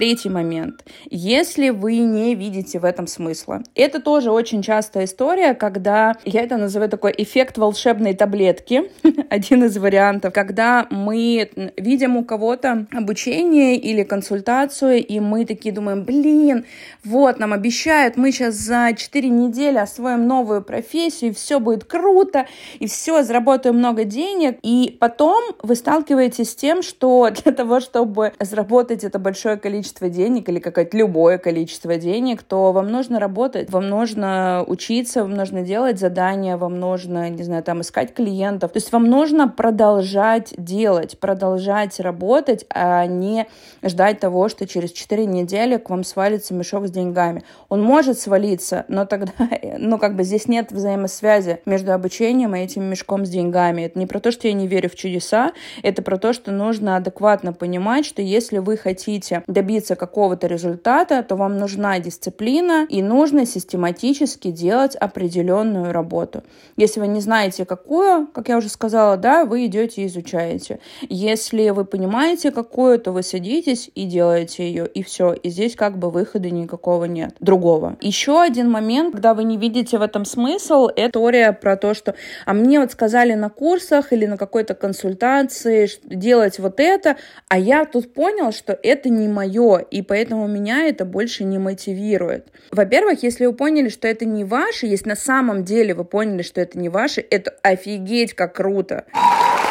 Третий 0.00 0.30
момент. 0.30 0.82
Если 1.10 1.68
вы 1.68 1.98
не 1.98 2.34
видите 2.34 2.78
в 2.78 2.86
этом 2.86 3.06
смысла. 3.06 3.62
Это 3.74 4.00
тоже 4.00 4.30
очень 4.30 4.62
частая 4.62 5.04
история, 5.04 5.52
когда, 5.52 6.14
я 6.24 6.40
это 6.40 6.56
называю 6.56 6.88
такой 6.88 7.14
эффект 7.18 7.58
волшебной 7.58 8.14
таблетки, 8.14 8.84
один 9.28 9.64
из 9.64 9.76
вариантов, 9.76 10.32
когда 10.32 10.86
мы 10.88 11.50
видим 11.76 12.16
у 12.16 12.24
кого-то 12.24 12.86
обучение 12.92 13.76
или 13.76 14.02
консультацию, 14.02 15.04
и 15.06 15.20
мы 15.20 15.44
такие 15.44 15.74
думаем, 15.74 16.04
блин, 16.04 16.64
вот, 17.04 17.38
нам 17.38 17.52
обещают, 17.52 18.16
мы 18.16 18.32
сейчас 18.32 18.54
за 18.54 18.94
4 18.96 19.28
недели 19.28 19.76
освоим 19.76 20.26
новую 20.26 20.62
профессию, 20.62 21.32
и 21.32 21.34
все 21.34 21.60
будет 21.60 21.84
круто, 21.84 22.46
и 22.78 22.86
все, 22.86 23.22
заработаем 23.22 23.76
много 23.76 24.04
денег, 24.04 24.58
и 24.62 24.96
потом 24.98 25.42
вы 25.62 25.74
сталкиваетесь 25.74 26.52
с 26.52 26.54
тем, 26.54 26.80
что 26.80 27.28
для 27.44 27.52
того, 27.52 27.80
чтобы 27.80 28.32
заработать 28.40 29.04
это 29.04 29.18
большое 29.18 29.58
количество 29.58 29.89
количество 29.90 30.08
денег 30.08 30.48
или 30.48 30.60
какое-то 30.60 30.96
любое 30.96 31.38
количество 31.38 31.96
денег, 31.96 32.42
то 32.42 32.72
вам 32.72 32.90
нужно 32.90 33.18
работать, 33.18 33.70
вам 33.70 33.88
нужно 33.88 34.64
учиться, 34.66 35.22
вам 35.22 35.34
нужно 35.34 35.62
делать 35.62 35.98
задания, 35.98 36.56
вам 36.56 36.78
нужно, 36.78 37.28
не 37.30 37.42
знаю, 37.42 37.62
там 37.62 37.80
искать 37.80 38.14
клиентов. 38.14 38.72
То 38.72 38.76
есть 38.76 38.92
вам 38.92 39.06
нужно 39.06 39.48
продолжать 39.48 40.54
делать, 40.56 41.18
продолжать 41.18 41.98
работать, 42.00 42.66
а 42.70 43.06
не 43.06 43.46
ждать 43.82 44.20
того, 44.20 44.48
что 44.48 44.66
через 44.66 44.92
4 44.92 45.26
недели 45.26 45.76
к 45.76 45.90
вам 45.90 46.04
свалится 46.04 46.54
мешок 46.54 46.86
с 46.86 46.90
деньгами. 46.90 47.42
Он 47.68 47.82
может 47.82 48.18
свалиться, 48.18 48.84
но 48.88 49.06
тогда, 49.06 49.32
ну, 49.78 49.98
как 49.98 50.14
бы 50.14 50.22
здесь 50.24 50.46
нет 50.46 50.72
взаимосвязи 50.72 51.60
между 51.66 51.92
обучением 51.92 52.54
и 52.54 52.60
этим 52.60 52.84
мешком 52.84 53.26
с 53.26 53.28
деньгами. 53.28 53.82
Это 53.82 53.98
не 53.98 54.06
про 54.06 54.20
то, 54.20 54.30
что 54.30 54.46
я 54.46 54.54
не 54.54 54.68
верю 54.68 54.88
в 54.88 54.94
чудеса, 54.94 55.52
это 55.82 56.02
про 56.02 56.16
то, 56.16 56.32
что 56.32 56.52
нужно 56.52 56.96
адекватно 56.96 57.52
понимать, 57.52 58.06
что 58.06 58.22
если 58.22 58.58
вы 58.58 58.76
хотите 58.76 59.42
добиться 59.46 59.69
добиться 59.70 59.94
какого-то 59.94 60.48
результата, 60.48 61.22
то 61.22 61.36
вам 61.36 61.56
нужна 61.56 62.00
дисциплина 62.00 62.86
и 62.88 63.02
нужно 63.02 63.46
систематически 63.46 64.50
делать 64.50 64.96
определенную 64.96 65.92
работу. 65.92 66.42
Если 66.76 66.98
вы 66.98 67.06
не 67.06 67.20
знаете 67.20 67.64
какую, 67.64 68.26
как 68.26 68.48
я 68.48 68.56
уже 68.56 68.68
сказала, 68.68 69.16
да, 69.16 69.44
вы 69.44 69.66
идете 69.66 70.02
и 70.02 70.06
изучаете. 70.06 70.80
Если 71.08 71.70
вы 71.70 71.84
понимаете 71.84 72.50
какую, 72.50 72.98
то 72.98 73.12
вы 73.12 73.22
садитесь 73.22 73.90
и 73.94 74.06
делаете 74.06 74.64
ее, 74.64 74.86
и 74.86 75.02
все. 75.02 75.34
И 75.34 75.50
здесь 75.50 75.76
как 75.76 75.98
бы 75.98 76.10
выхода 76.10 76.50
никакого 76.50 77.04
нет. 77.04 77.36
Другого. 77.40 77.96
Еще 78.00 78.40
один 78.40 78.70
момент, 78.70 79.12
когда 79.12 79.34
вы 79.34 79.44
не 79.44 79.56
видите 79.56 79.98
в 79.98 80.02
этом 80.02 80.24
смысл, 80.24 80.88
это 80.96 81.12
теория 81.12 81.52
про 81.52 81.76
то, 81.76 81.94
что 81.94 82.14
а 82.46 82.54
мне 82.54 82.80
вот 82.80 82.90
сказали 82.90 83.34
на 83.34 83.50
курсах 83.50 84.12
или 84.12 84.26
на 84.26 84.36
какой-то 84.36 84.74
консультации 84.74 85.88
делать 86.04 86.58
вот 86.58 86.80
это, 86.80 87.16
а 87.48 87.58
я 87.58 87.84
тут 87.84 88.14
понял, 88.14 88.52
что 88.52 88.76
это 88.82 89.08
не 89.10 89.28
мое 89.28 89.59
мое, 89.60 89.78
и 89.78 90.02
поэтому 90.02 90.46
меня 90.46 90.88
это 90.88 91.04
больше 91.04 91.44
не 91.44 91.58
мотивирует. 91.58 92.48
Во-первых, 92.70 93.22
если 93.22 93.46
вы 93.46 93.52
поняли, 93.52 93.88
что 93.88 94.08
это 94.08 94.24
не 94.24 94.44
ваше, 94.44 94.86
если 94.86 95.08
на 95.08 95.16
самом 95.16 95.64
деле 95.64 95.94
вы 95.94 96.04
поняли, 96.04 96.42
что 96.42 96.60
это 96.60 96.78
не 96.78 96.88
ваше, 96.88 97.24
это 97.28 97.52
офигеть 97.62 98.34
как 98.34 98.54
круто. 98.54 99.04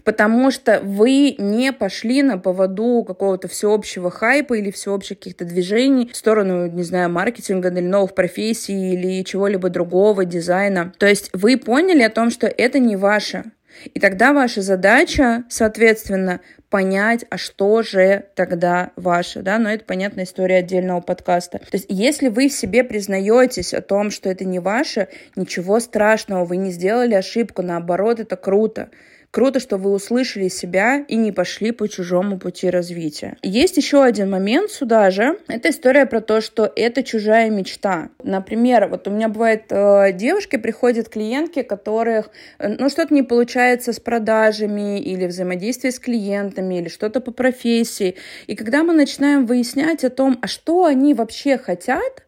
Потому 0.05 0.49
что 0.49 0.79
вы 0.83 1.35
не 1.37 1.71
пошли 1.71 2.23
на 2.23 2.37
поводу 2.37 3.03
какого-то 3.05 3.47
всеобщего 3.47 4.09
хайпа 4.09 4.55
или 4.55 4.71
всеобщих 4.71 5.19
каких-то 5.19 5.45
движений 5.45 6.09
в 6.11 6.15
сторону, 6.15 6.67
не 6.67 6.83
знаю, 6.83 7.09
маркетинга 7.09 7.69
или 7.69 7.81
новых 7.81 8.15
профессий 8.15 8.93
или 8.93 9.23
чего-либо 9.23 9.69
другого, 9.69 10.25
дизайна. 10.25 10.93
То 10.97 11.05
есть 11.05 11.29
вы 11.33 11.57
поняли 11.57 12.01
о 12.01 12.09
том, 12.09 12.31
что 12.31 12.47
это 12.47 12.79
не 12.79 12.95
ваше. 12.95 13.45
И 13.93 13.99
тогда 13.99 14.33
ваша 14.33 14.61
задача, 14.61 15.43
соответственно, 15.49 16.41
понять, 16.69 17.25
а 17.29 17.37
что 17.37 17.81
же 17.81 18.25
тогда 18.35 18.91
ваше, 18.95 19.41
да, 19.41 19.57
но 19.57 19.71
это 19.71 19.85
понятная 19.85 20.25
история 20.25 20.57
отдельного 20.57 21.01
подкаста. 21.01 21.59
То 21.59 21.73
есть, 21.73 21.85
если 21.89 22.27
вы 22.27 22.49
в 22.49 22.53
себе 22.53 22.83
признаетесь 22.83 23.73
о 23.73 23.81
том, 23.81 24.11
что 24.11 24.29
это 24.29 24.45
не 24.45 24.59
ваше, 24.59 25.07
ничего 25.35 25.79
страшного, 25.79 26.45
вы 26.45 26.57
не 26.57 26.71
сделали 26.71 27.15
ошибку, 27.15 27.61
наоборот, 27.61 28.19
это 28.19 28.35
круто. 28.35 28.89
Круто, 29.31 29.59
что 29.59 29.77
вы 29.77 29.91
услышали 29.91 30.47
себя 30.47 31.05
и 31.07 31.15
не 31.15 31.31
пошли 31.31 31.71
по 31.71 31.87
чужому 31.87 32.39
пути 32.39 32.69
развития. 32.69 33.37
Есть 33.43 33.77
еще 33.77 34.03
один 34.03 34.31
момент 34.31 34.71
сюда 34.71 35.11
же. 35.11 35.37
Это 35.47 35.69
история 35.69 36.07
про 36.07 36.19
то, 36.19 36.41
что 36.41 36.71
это 36.75 37.03
чужая 37.03 37.51
мечта. 37.51 38.09
Например, 38.23 38.87
вот 38.87 39.07
у 39.07 39.11
меня 39.11 39.29
бывает 39.29 39.65
э, 39.69 40.13
девушки, 40.13 40.57
приходят 40.57 41.09
клиентки, 41.09 41.61
которых, 41.61 42.31
э, 42.57 42.69
ну, 42.79 42.89
что-то 42.89 43.13
не 43.13 43.21
получается 43.21 43.93
с 43.93 43.99
продажами 43.99 44.99
или 44.99 45.27
взаимодействие 45.27 45.91
с 45.91 45.99
клиентами, 45.99 46.79
или 46.79 46.89
что-то 46.89 47.21
по 47.21 47.31
профессии. 47.31 48.15
И 48.47 48.55
когда 48.55 48.83
мы 48.83 48.93
начинаем 48.93 49.45
выяснять 49.45 50.03
о 50.03 50.09
том, 50.09 50.39
а 50.41 50.47
что 50.47 50.85
они 50.85 51.13
вообще 51.13 51.59
хотят, 51.59 52.23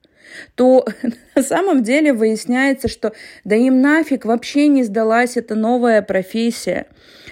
то 0.56 0.86
на 1.36 1.44
самом 1.44 1.84
деле 1.84 2.14
выясняется, 2.14 2.88
что 2.88 3.14
да 3.44 3.56
им 3.56 3.82
нафиг 3.82 4.26
вообще 4.26 4.68
не 4.68 4.84
сдалась 4.84 5.38
эта 5.38 5.56
новая 5.56 6.02
профессия. 6.02 6.88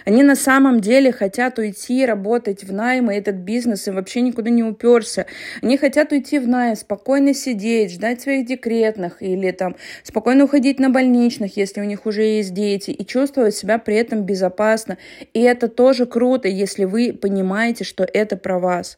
Они 0.06 0.24
на 0.24 0.36
самом 0.36 0.80
деле 0.80 1.12
хотят 1.12 1.60
уйти 1.60 2.06
работать 2.06 2.64
в 2.64 2.74
найм, 2.74 3.12
и 3.12 3.16
этот 3.16 3.36
бизнес 3.36 3.88
им 3.88 3.96
вообще 3.96 4.22
никуда 4.22 4.50
не 4.50 4.64
уперся. 4.64 5.26
Они 5.62 5.78
хотят 5.78 6.12
уйти 6.12 6.40
в 6.40 6.48
найм, 6.48 6.76
спокойно 6.76 7.34
сидеть, 7.34 7.92
ждать 7.92 8.22
своих 8.22 8.46
декретных 8.48 9.22
или 9.22 9.52
там 9.52 9.76
спокойно 10.04 10.46
уходить 10.46 10.80
на 10.80 10.90
больничных, 10.90 11.58
если 11.58 11.82
у 11.82 11.84
них 11.84 12.06
уже 12.06 12.24
есть 12.24 12.54
дети, 12.54 12.92
и 12.92 13.06
чувствовать 13.06 13.56
себя 13.56 13.78
при 13.78 13.96
этом 13.96 14.24
безопасно. 14.24 14.98
И 15.34 15.42
это 15.42 15.68
тоже 15.68 16.06
круто, 16.06 16.48
если 16.48 16.86
вы 16.86 17.14
понимаете, 17.14 17.84
что 17.84 18.04
это 18.04 18.38
про 18.38 18.60
вас. 18.60 18.98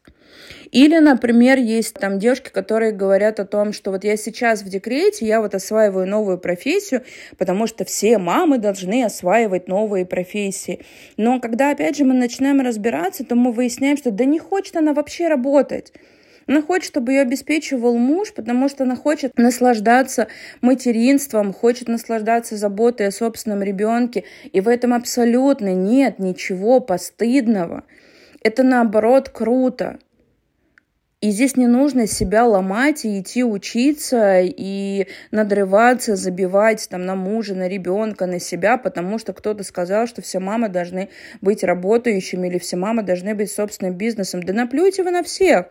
Или, 0.71 0.99
например, 0.99 1.57
есть 1.57 1.95
там 1.95 2.17
девушки, 2.17 2.49
которые 2.49 2.91
говорят 2.91 3.39
о 3.39 3.45
том, 3.45 3.73
что 3.73 3.91
вот 3.91 4.03
я 4.03 4.15
сейчас 4.15 4.63
в 4.63 4.69
декрете, 4.69 5.25
я 5.25 5.41
вот 5.41 5.53
осваиваю 5.53 6.07
новую 6.07 6.37
профессию, 6.37 7.03
потому 7.37 7.67
что 7.67 7.83
все 7.83 8.17
мамы 8.17 8.57
должны 8.57 9.03
осваивать 9.03 9.67
новые 9.67 10.05
профессии. 10.05 10.81
Но 11.17 11.39
когда, 11.39 11.71
опять 11.71 11.97
же, 11.97 12.05
мы 12.05 12.13
начинаем 12.13 12.61
разбираться, 12.61 13.25
то 13.25 13.35
мы 13.35 13.51
выясняем, 13.51 13.97
что 13.97 14.11
да 14.11 14.25
не 14.25 14.39
хочет 14.39 14.77
она 14.77 14.93
вообще 14.93 15.27
работать. 15.27 15.91
Она 16.47 16.61
хочет, 16.61 16.87
чтобы 16.87 17.13
ее 17.13 17.21
обеспечивал 17.21 17.97
муж, 17.97 18.33
потому 18.33 18.67
что 18.67 18.83
она 18.83 18.95
хочет 18.95 19.37
наслаждаться 19.37 20.27
материнством, 20.61 21.53
хочет 21.53 21.87
наслаждаться 21.87 22.57
заботой 22.57 23.07
о 23.07 23.11
собственном 23.11 23.61
ребенке. 23.61 24.23
И 24.51 24.59
в 24.59 24.67
этом 24.67 24.93
абсолютно 24.93 25.73
нет 25.73 26.19
ничего 26.19 26.79
постыдного. 26.79 27.83
Это 28.41 28.63
наоборот 28.63 29.29
круто. 29.29 29.99
И 31.21 31.29
здесь 31.29 31.55
не 31.55 31.67
нужно 31.67 32.07
себя 32.07 32.47
ломать 32.47 33.05
и 33.05 33.19
идти 33.19 33.43
учиться 33.43 34.39
и 34.41 35.05
надрываться, 35.29 36.15
забивать 36.15 36.89
там 36.89 37.05
на 37.05 37.13
мужа, 37.13 37.53
на 37.53 37.67
ребенка, 37.67 38.25
на 38.25 38.39
себя, 38.39 38.77
потому 38.77 39.19
что 39.19 39.31
кто-то 39.31 39.63
сказал, 39.63 40.07
что 40.07 40.23
все 40.23 40.39
мамы 40.39 40.67
должны 40.67 41.09
быть 41.39 41.63
работающими 41.63 42.47
или 42.47 42.57
все 42.57 42.75
мамы 42.75 43.03
должны 43.03 43.35
быть 43.35 43.51
собственным 43.51 43.93
бизнесом. 43.93 44.41
Да 44.41 44.51
наплюйте 44.51 45.03
вы 45.03 45.11
на 45.11 45.21
всех. 45.21 45.67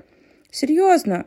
Серьезно. 0.53 1.27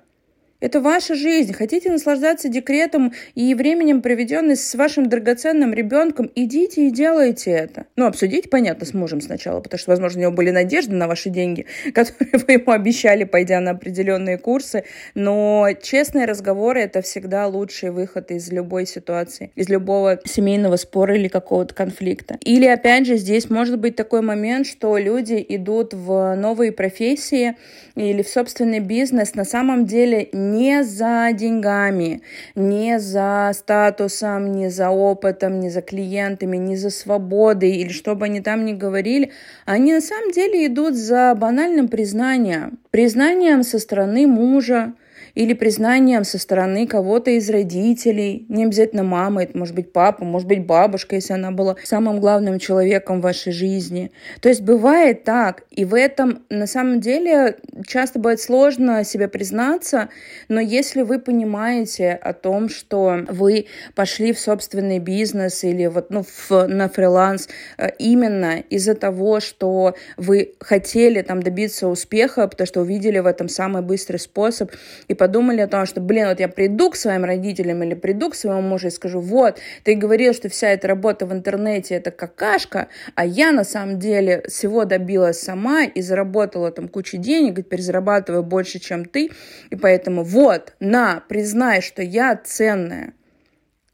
Это 0.64 0.80
ваша 0.80 1.14
жизнь. 1.14 1.52
Хотите 1.52 1.92
наслаждаться 1.92 2.48
декретом 2.48 3.12
и 3.36 3.54
временем, 3.54 4.02
проведенным 4.02 4.56
с 4.56 4.76
вашим 4.76 5.10
драгоценным 5.10 5.74
ребенком, 5.74 6.32
идите 6.36 6.88
и 6.88 6.90
делайте 6.90 7.52
это. 7.52 7.86
Ну, 7.98 8.06
обсудить, 8.06 8.50
понятно, 8.50 8.86
с 8.86 8.94
мужем 8.94 9.20
сначала, 9.20 9.60
потому 9.60 9.78
что, 9.78 9.92
возможно, 9.92 10.20
у 10.20 10.22
него 10.22 10.32
были 10.32 10.52
надежды 10.52 10.96
на 10.96 11.10
ваши 11.10 11.30
деньги, 11.30 11.66
которые 11.94 12.32
вы 12.48 12.54
ему 12.54 12.72
обещали, 12.72 13.26
пойдя 13.26 13.60
на 13.60 13.72
определенные 13.72 14.38
курсы. 14.38 14.86
Но 15.16 15.68
честные 15.82 16.24
разговоры— 16.24 16.80
это 16.84 17.02
всегда 17.02 17.46
лучший 17.48 17.92
выход 17.92 18.32
из 18.32 18.50
любой 18.50 18.86
ситуации, 18.86 19.52
из 19.56 19.68
любого 19.68 20.22
семейного 20.24 20.78
спора 20.78 21.18
или 21.18 21.28
какого-то 21.28 21.76
конфликта. 21.76 22.38
Или, 22.40 22.68
опять 22.68 23.06
же, 23.06 23.18
здесь 23.18 23.50
может 23.50 23.80
быть 23.80 23.98
такой 23.98 24.22
момент, 24.22 24.66
что 24.66 24.98
люди 24.98 25.46
идут 25.50 25.94
в 25.94 26.36
новые 26.36 26.72
профессии 26.72 27.58
или 27.96 28.22
в 28.22 28.30
собственный 28.30 28.80
бизнес 28.80 29.36
на 29.36 29.44
самом 29.44 29.86
деле 29.86 30.30
не 30.54 30.84
за 30.84 31.30
деньгами, 31.34 32.22
не 32.56 33.00
за 33.00 33.52
статусом, 33.54 34.52
не 34.52 34.70
за 34.70 34.90
опытом, 34.90 35.60
не 35.60 35.70
за 35.70 35.82
клиентами, 35.82 36.58
не 36.58 36.78
за 36.78 36.90
свободой 36.90 37.72
или 37.72 37.90
что 37.90 38.16
бы 38.16 38.26
они 38.26 38.42
там 38.42 38.66
ни 38.66 38.74
говорили, 38.74 39.32
они 39.66 39.94
на 39.94 40.02
самом 40.02 40.32
деле 40.32 40.68
идут 40.68 40.96
за 40.96 41.34
банальным 41.36 41.88
признанием. 41.88 42.80
Признанием 42.92 43.64
со 43.64 43.80
стороны 43.80 44.28
мужа, 44.28 44.94
или 45.36 45.54
признанием 45.54 46.24
со 46.24 46.38
стороны 46.38 46.86
кого-то 46.86 47.32
из 47.32 47.50
родителей, 47.50 48.46
не 48.50 48.66
обязательно 48.66 49.04
мама, 49.04 49.44
это 49.44 49.58
может 49.58 49.74
быть 49.74 49.92
папа, 49.92 50.24
может 50.24 50.48
быть 50.48 50.66
бабушка, 50.66 51.16
если 51.16 51.34
она 51.34 51.52
была 51.52 51.76
самым 51.84 52.20
главным 52.20 52.60
человеком 52.60 53.20
в 53.20 53.24
вашей 53.24 53.52
жизни. 53.52 54.12
То 54.42 54.50
есть 54.50 54.62
бывает 54.62 55.24
так, 55.24 55.64
и 55.72 55.86
в 55.86 55.96
этом 55.96 56.44
на 56.50 56.68
самом 56.68 57.00
деле 57.00 57.58
часто 57.88 58.20
бывает 58.20 58.42
сложно 58.42 59.04
себе 59.04 59.28
признаться, 59.28 60.10
но 60.50 60.60
если 60.60 61.02
вы 61.02 61.20
понимаете 61.20 62.12
о 62.12 62.34
том, 62.34 62.70
что 62.70 63.22
вы 63.28 63.66
пошли 63.96 64.34
в 64.34 64.40
собственный 64.40 65.00
бизнес 65.00 65.64
или 65.64 65.88
вот 65.88 66.12
ну, 66.12 66.24
в, 66.24 66.68
на 66.68 66.90
фриланс 66.90 67.50
э, 67.78 67.90
именно 67.98 68.60
из-за 68.70 68.94
того, 68.94 69.40
что 69.40 69.96
вы 70.18 70.54
хотели 70.60 71.22
там 71.22 71.42
добиться 71.42 71.88
успеха, 71.88 72.48
потому 72.48 72.68
что 72.68 72.82
увидели 72.82 73.20
в 73.20 73.26
этом 73.26 73.50
самый 73.50 73.82
быстрый 73.82 74.18
способ, 74.18 74.72
и 75.08 75.14
подумали 75.24 75.62
о 75.62 75.70
том, 75.70 75.86
что, 75.86 76.02
блин, 76.02 76.28
вот 76.28 76.42
я 76.42 76.50
приду 76.50 76.90
к 76.90 76.98
своим 76.98 77.24
родителям 77.24 77.82
или 77.82 77.94
приду 77.94 78.30
к 78.30 78.36
своему 78.36 78.62
мужу 78.62 78.88
и 78.88 78.92
скажу, 78.92 79.22
вот, 79.22 79.58
ты 79.86 79.96
говорил, 79.96 80.34
что 80.34 80.50
вся 80.50 80.68
эта 80.68 80.90
работа 80.90 81.26
в 81.26 81.32
интернете 81.32 81.96
это 81.96 82.12
какашка, 82.12 82.90
а 83.16 83.26
я 83.26 83.54
на 83.54 83.64
самом 83.64 84.00
деле 84.00 84.44
всего 84.50 84.84
добилась 84.84 85.40
сама 85.40 85.86
и 85.86 86.02
заработала 86.02 86.72
там 86.72 86.90
кучу 86.90 87.16
денег, 87.16 87.58
и 87.58 87.64
теперь 87.64 87.82
зарабатываю 87.82 88.44
больше, 88.44 88.80
чем 88.80 89.06
ты, 89.06 89.32
и 89.70 89.78
поэтому 89.78 90.26
вот, 90.26 90.74
на, 90.82 91.24
признай, 91.30 91.80
что 91.80 92.02
я 92.02 92.36
ценная. 92.36 93.14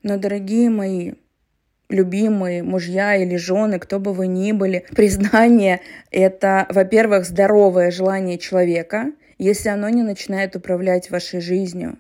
Но, 0.01 0.17
дорогие 0.17 0.71
мои, 0.71 1.13
любимые 1.89 2.63
мужья 2.63 3.15
или 3.17 3.35
жены, 3.35 3.77
кто 3.77 3.99
бы 3.99 4.13
вы 4.13 4.25
ни 4.25 4.51
были, 4.51 4.83
признание— 4.95 5.81
это, 6.09 6.65
во-первых, 6.69 7.25
здоровое 7.25 7.91
желание 7.91 8.39
человека— 8.39 9.11
если 9.39 9.69
оно 9.69 9.89
не 9.89 10.04
начинает 10.04 10.56
управлять 10.56 11.10
вашей 11.10 11.39
жизнью. 11.39 11.97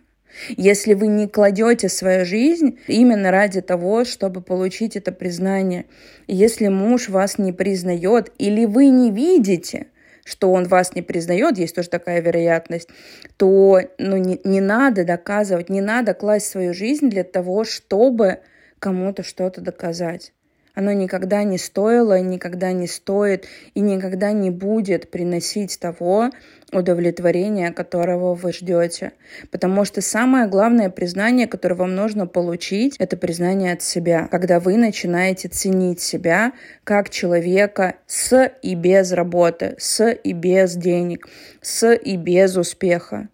Если 0.49 0.93
вы 0.93 1.07
не 1.07 1.27
кладете 1.27 1.89
свою 1.89 2.23
жизнь 2.23 2.77
именно 2.87 3.31
ради 3.31 3.61
того, 3.61 4.05
чтобы 4.05 4.41
получить 4.41 4.95
это 4.95 5.11
признание. 5.11 5.85
Если 6.27 6.67
муж 6.67 7.09
вас 7.09 7.39
не 7.39 7.51
признает 7.51 8.31
или 8.37 8.65
вы 8.65 8.89
не 8.89 9.11
видите, 9.11 9.87
что 10.23 10.51
он 10.51 10.65
вас 10.65 10.93
не 10.93 11.01
признает, 11.01 11.57
есть 11.57 11.73
тоже 11.73 11.89
такая 11.89 12.21
вероятность, 12.21 12.89
то 13.37 13.81
ну, 13.97 14.17
не, 14.17 14.39
не 14.43 14.61
надо 14.61 15.03
доказывать, 15.03 15.69
не 15.69 15.81
надо 15.81 16.13
класть 16.13 16.47
свою 16.47 16.75
жизнь 16.75 17.09
для 17.09 17.23
того, 17.23 17.63
чтобы 17.63 18.39
кому-то 18.77 19.23
что-то 19.23 19.61
доказать. 19.61 20.31
Оно 20.75 20.93
никогда 20.93 21.43
не 21.43 21.57
стоило, 21.57 22.21
никогда 22.21 22.71
не 22.71 22.87
стоит 22.87 23.47
и 23.73 23.81
никогда 23.81 24.31
не 24.31 24.51
будет 24.51 25.09
приносить 25.11 25.79
того 25.79 26.29
удовлетворения, 26.71 27.71
которого 27.71 28.33
вы 28.35 28.51
ждете. 28.51 29.13
Потому 29.51 29.85
что 29.85 30.01
самое 30.01 30.47
главное 30.47 30.89
признание, 30.89 31.47
которое 31.47 31.75
вам 31.75 31.95
нужно 31.95 32.27
получить, 32.27 32.95
это 32.99 33.17
признание 33.17 33.73
от 33.73 33.81
себя. 33.81 34.27
Когда 34.29 34.59
вы 34.59 34.77
начинаете 34.77 35.47
ценить 35.47 36.01
себя 36.01 36.53
как 36.83 37.09
человека 37.09 37.95
с 38.07 38.51
и 38.61 38.75
без 38.75 39.11
работы, 39.11 39.75
с 39.77 40.11
и 40.11 40.33
без 40.33 40.75
денег, 40.75 41.27
с 41.61 41.93
и 41.93 42.17
без 42.17 42.55
успеха. 42.57 43.29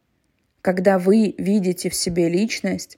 Когда 0.61 0.97
вы 0.97 1.35
видите 1.37 1.89
в 1.89 1.95
себе 1.95 2.29
личность, 2.29 2.97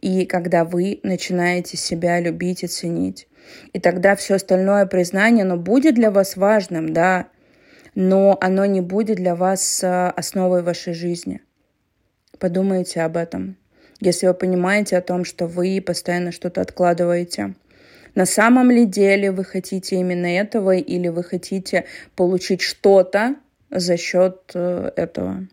и 0.00 0.26
когда 0.26 0.64
вы 0.64 1.00
начинаете 1.02 1.76
себя 1.76 2.20
любить 2.20 2.62
и 2.62 2.66
ценить. 2.66 3.28
И 3.72 3.80
тогда 3.80 4.16
все 4.16 4.34
остальное 4.34 4.86
признание, 4.86 5.44
оно 5.44 5.56
будет 5.56 5.94
для 5.94 6.10
вас 6.10 6.36
важным, 6.36 6.92
да, 6.92 7.28
но 7.96 8.36
оно 8.42 8.66
не 8.66 8.82
будет 8.82 9.16
для 9.16 9.34
вас 9.34 9.80
а, 9.82 10.10
основой 10.10 10.62
вашей 10.62 10.92
жизни. 10.92 11.40
Подумайте 12.38 13.00
об 13.00 13.16
этом. 13.16 13.56
Если 14.00 14.26
вы 14.26 14.34
понимаете 14.34 14.98
о 14.98 15.00
том, 15.02 15.24
что 15.24 15.46
вы 15.46 15.82
постоянно 15.84 16.30
что-то 16.30 16.60
откладываете. 16.60 17.54
На 18.14 18.26
самом 18.26 18.70
ли 18.70 18.84
деле 18.84 19.32
вы 19.32 19.44
хотите 19.44 19.96
именно 19.96 20.26
этого 20.26 20.76
или 20.76 21.08
вы 21.08 21.24
хотите 21.24 21.86
получить 22.14 22.60
что-то 22.60 23.36
за 23.70 23.96
счет 23.96 24.52
э, 24.54 24.90
этого? 24.94 25.46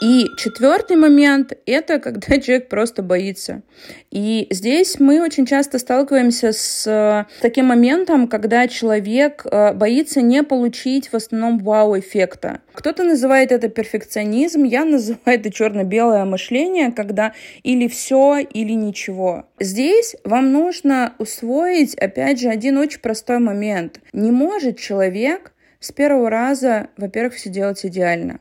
И 0.00 0.30
четвертый 0.38 0.96
момент— 0.96 1.52
это 1.66 1.98
когда 1.98 2.38
человек 2.40 2.68
просто 2.68 3.02
боится. 3.02 3.62
И 4.10 4.46
здесь 4.50 4.98
мы 4.98 5.22
очень 5.22 5.44
часто 5.44 5.78
сталкиваемся 5.78 6.52
с 6.52 6.86
э, 6.86 7.26
таким 7.42 7.66
моментом, 7.66 8.26
когда 8.26 8.66
человек 8.66 9.44
э, 9.44 9.74
боится 9.74 10.22
не 10.22 10.42
получить 10.42 11.12
в 11.12 11.16
основном 11.16 11.58
вау-эффекта. 11.58 12.60
Кто-то 12.72 13.04
называет 13.04 13.52
это 13.52 13.68
перфекционизм, 13.68 14.64
я 14.64 14.86
называю 14.86 15.20
это 15.26 15.52
черно-белое 15.52 16.24
мышление, 16.24 16.92
когда 16.92 17.34
или 17.62 17.86
все, 17.86 18.38
или 18.38 18.72
ничего. 18.72 19.44
Здесь 19.58 20.16
вам 20.24 20.50
нужно 20.52 21.14
усвоить, 21.18 21.94
опять 21.94 22.40
же, 22.40 22.48
один 22.48 22.78
очень 22.78 23.00
простой 23.00 23.38
момент. 23.38 24.00
Не 24.14 24.30
может 24.30 24.78
человек 24.78 25.52
с 25.78 25.92
первого 25.92 26.30
раза, 26.30 26.88
во-первых, 26.96 27.34
все 27.34 27.50
делать 27.50 27.84
идеально. 27.84 28.40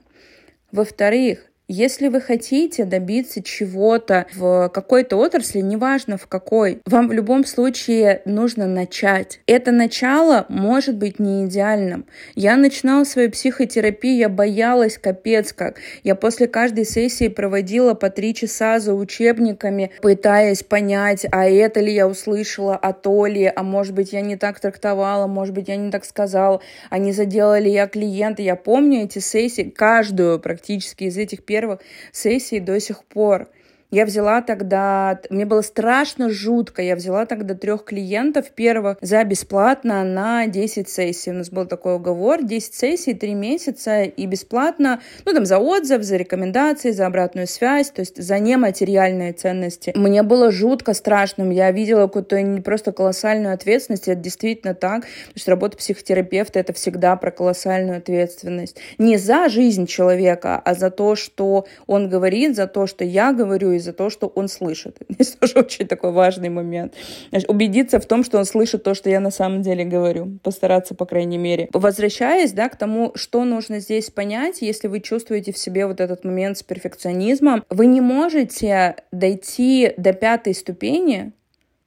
Во-вторых, 0.72 1.49
Если 1.72 2.08
вы 2.08 2.20
хотите 2.20 2.84
добиться 2.84 3.44
чего-то 3.44 4.26
в 4.34 4.70
какой-то 4.74 5.18
отрасли, 5.18 5.60
неважно 5.60 6.18
в 6.18 6.26
какой, 6.26 6.82
вам 6.88 7.08
в 7.08 7.12
любом 7.12 7.46
случае 7.46 8.24
нужно 8.26 8.66
начать. 8.66 9.40
Это 9.46 9.72
начало 9.72 10.48
может 10.50 10.96
быть 10.96 11.20
не 11.20 11.46
идеальным. 11.46 12.08
Я 12.34 12.58
начинала 12.58 13.04
свою 13.04 13.30
психотерапию, 13.30 14.18
я 14.18 14.30
боялась 14.30 14.98
капец 14.98 15.54
как. 15.54 15.76
Я 16.02 16.16
после 16.16 16.48
каждой 16.48 16.86
сессии 16.86 17.28
проводила 17.28 17.94
по 17.94 18.10
три 18.10 18.34
часа 18.34 18.80
за 18.80 18.96
учебниками, 18.96 19.92
пытаясь 20.02 20.64
понять, 20.64 21.28
а 21.32 21.48
это 21.48 21.82
ли 21.82 21.94
я 21.94 22.08
услышала, 22.08 22.76
а 22.78 22.94
то 22.94 23.28
ли, 23.28 23.46
а 23.46 23.62
может 23.62 23.94
быть 23.94 24.12
я 24.12 24.22
не 24.22 24.38
так 24.38 24.60
трактовала, 24.60 25.28
может 25.28 25.54
быть 25.54 25.68
я 25.68 25.76
не 25.76 25.92
так 25.92 26.04
сказала, 26.04 26.62
а 26.90 26.98
не 26.98 27.12
задела 27.12 27.60
ли 27.60 27.72
я 27.72 27.86
клиента. 27.86 28.42
Я 28.42 28.56
помню 28.56 29.04
эти 29.04 29.20
сессии, 29.20 29.70
каждую 29.70 30.40
практически 30.40 31.04
из 31.04 31.16
этих 31.16 31.44
первых 31.44 31.59
первых 31.60 31.82
сессий 32.14 32.60
до 32.62 32.80
сих 32.80 33.04
пор. 33.04 33.50
Я 33.92 34.06
взяла 34.06 34.42
тогда, 34.42 35.20
мне 35.32 35.46
было 35.48 35.62
страшно 35.62 36.30
жутко, 36.30 36.84
я 36.84 36.96
взяла 36.96 37.26
тогда 37.26 37.56
трех 37.56 37.86
клиентов 37.86 38.52
первых 38.52 39.00
за 39.02 39.24
бесплатно 39.24 40.04
на 40.04 40.46
10 40.46 40.88
сессий. 40.88 41.32
У 41.32 41.34
нас 41.34 41.50
был 41.50 41.66
такой 41.66 41.96
уговор, 41.96 42.44
10 42.44 42.76
сессий, 42.76 43.16
3 43.16 43.34
месяца 43.34 44.04
и 44.04 44.26
бесплатно, 44.28 45.02
ну 45.26 45.34
там 45.34 45.44
за 45.44 45.58
отзыв, 45.58 46.04
за 46.04 46.18
рекомендации, 46.18 46.92
за 46.92 47.08
обратную 47.08 47.48
связь, 47.48 47.90
то 47.90 48.02
есть 48.02 48.22
за 48.22 48.38
нематериальные 48.38 49.34
ценности. 49.34 49.92
Мне 49.96 50.22
было 50.22 50.52
жутко 50.52 50.94
страшно, 50.94 51.52
я 51.52 51.72
видела 51.72 52.06
какую-то 52.06 52.40
не 52.44 52.62
просто 52.62 52.92
колоссальную 52.92 53.56
ответственность, 53.56 54.08
это 54.08 54.22
действительно 54.22 54.76
так, 54.76 55.08
потому 55.30 55.40
что 55.40 55.50
работа 55.50 55.78
психотерапевта 55.78 56.60
это 56.60 56.74
всегда 56.74 57.16
про 57.16 57.32
колоссальную 57.32 57.98
ответственность. 57.98 58.78
Не 59.00 59.18
за 59.18 59.50
жизнь 59.50 59.88
человека, 59.88 60.62
а 60.64 60.76
за 60.76 60.92
то, 60.92 61.16
что 61.16 61.66
он 61.88 62.08
говорит, 62.08 62.56
за 62.56 62.68
то, 62.68 62.86
что 62.86 63.04
я 63.04 63.34
говорю, 63.34 63.79
и 63.80 63.82
за 63.82 63.94
то, 63.94 64.10
что 64.10 64.28
он 64.28 64.48
слышит. 64.48 64.98
Здесь 65.10 65.32
тоже 65.32 65.54
очень 65.60 65.88
такой 65.88 66.12
важный 66.12 66.50
момент. 66.50 66.94
Значит, 67.30 67.50
убедиться 67.50 68.00
в 68.00 68.06
том, 68.06 68.24
что 68.24 68.38
он 68.38 68.46
слышит 68.46 68.84
то, 68.84 68.94
что 68.94 69.10
я 69.10 69.20
на 69.20 69.32
самом 69.32 69.62
деле 69.62 69.84
говорю. 69.86 70.40
Постараться, 70.44 70.94
по 70.94 71.06
крайней 71.06 71.38
мере. 71.38 71.70
Возвращаясь 71.74 72.52
да, 72.52 72.70
к 72.70 72.78
тому, 72.78 73.12
что 73.16 73.44
нужно 73.44 73.80
здесь 73.80 74.10
понять, 74.10 74.62
если 74.62 74.88
вы 74.88 75.00
чувствуете 75.00 75.52
в 75.52 75.58
себе 75.58 75.88
вот 75.88 76.00
этот 76.00 76.24
момент 76.24 76.58
с 76.58 76.64
перфекционизмом, 76.64 77.64
вы 77.70 77.88
не 77.88 78.02
можете 78.02 78.96
дойти 79.12 79.94
до 79.98 80.14
пятой 80.14 80.54
ступени, 80.54 81.32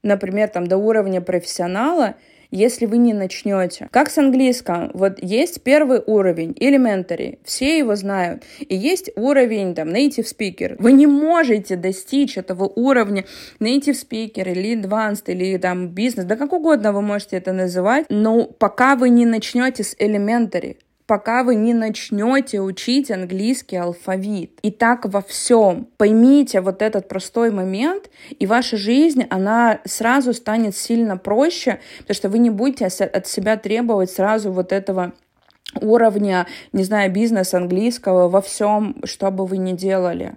например, 0.02 0.48
там, 0.48 0.66
до 0.66 0.76
уровня 0.76 1.20
профессионала, 1.20 2.16
если 2.52 2.86
вы 2.86 2.98
не 2.98 3.14
начнете. 3.14 3.88
Как 3.90 4.10
с 4.10 4.18
английским. 4.18 4.90
Вот 4.94 5.20
есть 5.20 5.62
первый 5.62 6.00
уровень, 6.06 6.52
elementary, 6.60 7.38
все 7.44 7.78
его 7.78 7.96
знают. 7.96 8.44
И 8.60 8.76
есть 8.76 9.10
уровень, 9.16 9.74
там, 9.74 9.88
native 9.88 10.26
speaker. 10.26 10.76
Вы 10.78 10.92
не 10.92 11.06
можете 11.06 11.76
достичь 11.76 12.38
этого 12.38 12.64
уровня 12.64 13.24
native 13.58 13.96
speaker 13.96 14.50
или 14.50 14.80
advanced, 14.80 15.24
или 15.26 15.56
там 15.56 15.88
бизнес, 15.88 16.26
да 16.26 16.36
как 16.36 16.52
угодно 16.52 16.92
вы 16.92 17.02
можете 17.02 17.38
это 17.38 17.52
называть, 17.52 18.06
но 18.08 18.44
пока 18.44 18.94
вы 18.96 19.08
не 19.08 19.26
начнете 19.26 19.82
с 19.82 19.96
elementary, 19.96 20.76
пока 21.06 21.42
вы 21.42 21.54
не 21.54 21.74
начнете 21.74 22.60
учить 22.60 23.10
английский 23.10 23.76
алфавит. 23.76 24.58
И 24.62 24.70
так 24.70 25.06
во 25.06 25.22
всем. 25.22 25.88
Поймите 25.96 26.60
вот 26.60 26.82
этот 26.82 27.08
простой 27.08 27.50
момент, 27.50 28.10
и 28.38 28.46
ваша 28.46 28.76
жизнь, 28.76 29.24
она 29.30 29.80
сразу 29.84 30.32
станет 30.32 30.76
сильно 30.76 31.16
проще, 31.16 31.80
потому 31.98 32.14
что 32.14 32.28
вы 32.28 32.38
не 32.38 32.50
будете 32.50 32.86
от 32.86 33.26
себя 33.26 33.56
требовать 33.56 34.10
сразу 34.10 34.52
вот 34.52 34.72
этого 34.72 35.12
уровня, 35.80 36.46
не 36.72 36.84
знаю, 36.84 37.10
бизнес 37.10 37.54
английского 37.54 38.28
во 38.28 38.40
всем, 38.40 38.96
что 39.04 39.30
бы 39.30 39.46
вы 39.46 39.58
ни 39.58 39.72
делали. 39.72 40.36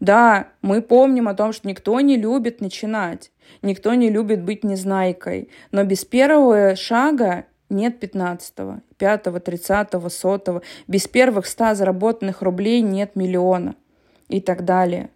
Да, 0.00 0.48
мы 0.62 0.80
помним 0.80 1.28
о 1.28 1.34
том, 1.34 1.52
что 1.52 1.66
никто 1.66 1.98
не 2.00 2.16
любит 2.16 2.60
начинать, 2.60 3.32
никто 3.62 3.94
не 3.94 4.10
любит 4.10 4.42
быть 4.42 4.62
незнайкой, 4.62 5.48
но 5.72 5.82
без 5.84 6.04
первого 6.04 6.76
шага 6.76 7.46
нет 7.70 8.02
15-го, 8.02 8.80
5-го, 8.98 9.38
30-го, 9.38 10.06
100-го. 10.06 10.62
Без 10.86 11.08
первых 11.08 11.46
100 11.46 11.74
заработанных 11.74 12.42
рублей 12.42 12.80
нет 12.80 13.16
миллиона 13.16 13.74
и 14.28 14.40
так 14.40 14.64
далее. 14.64 15.10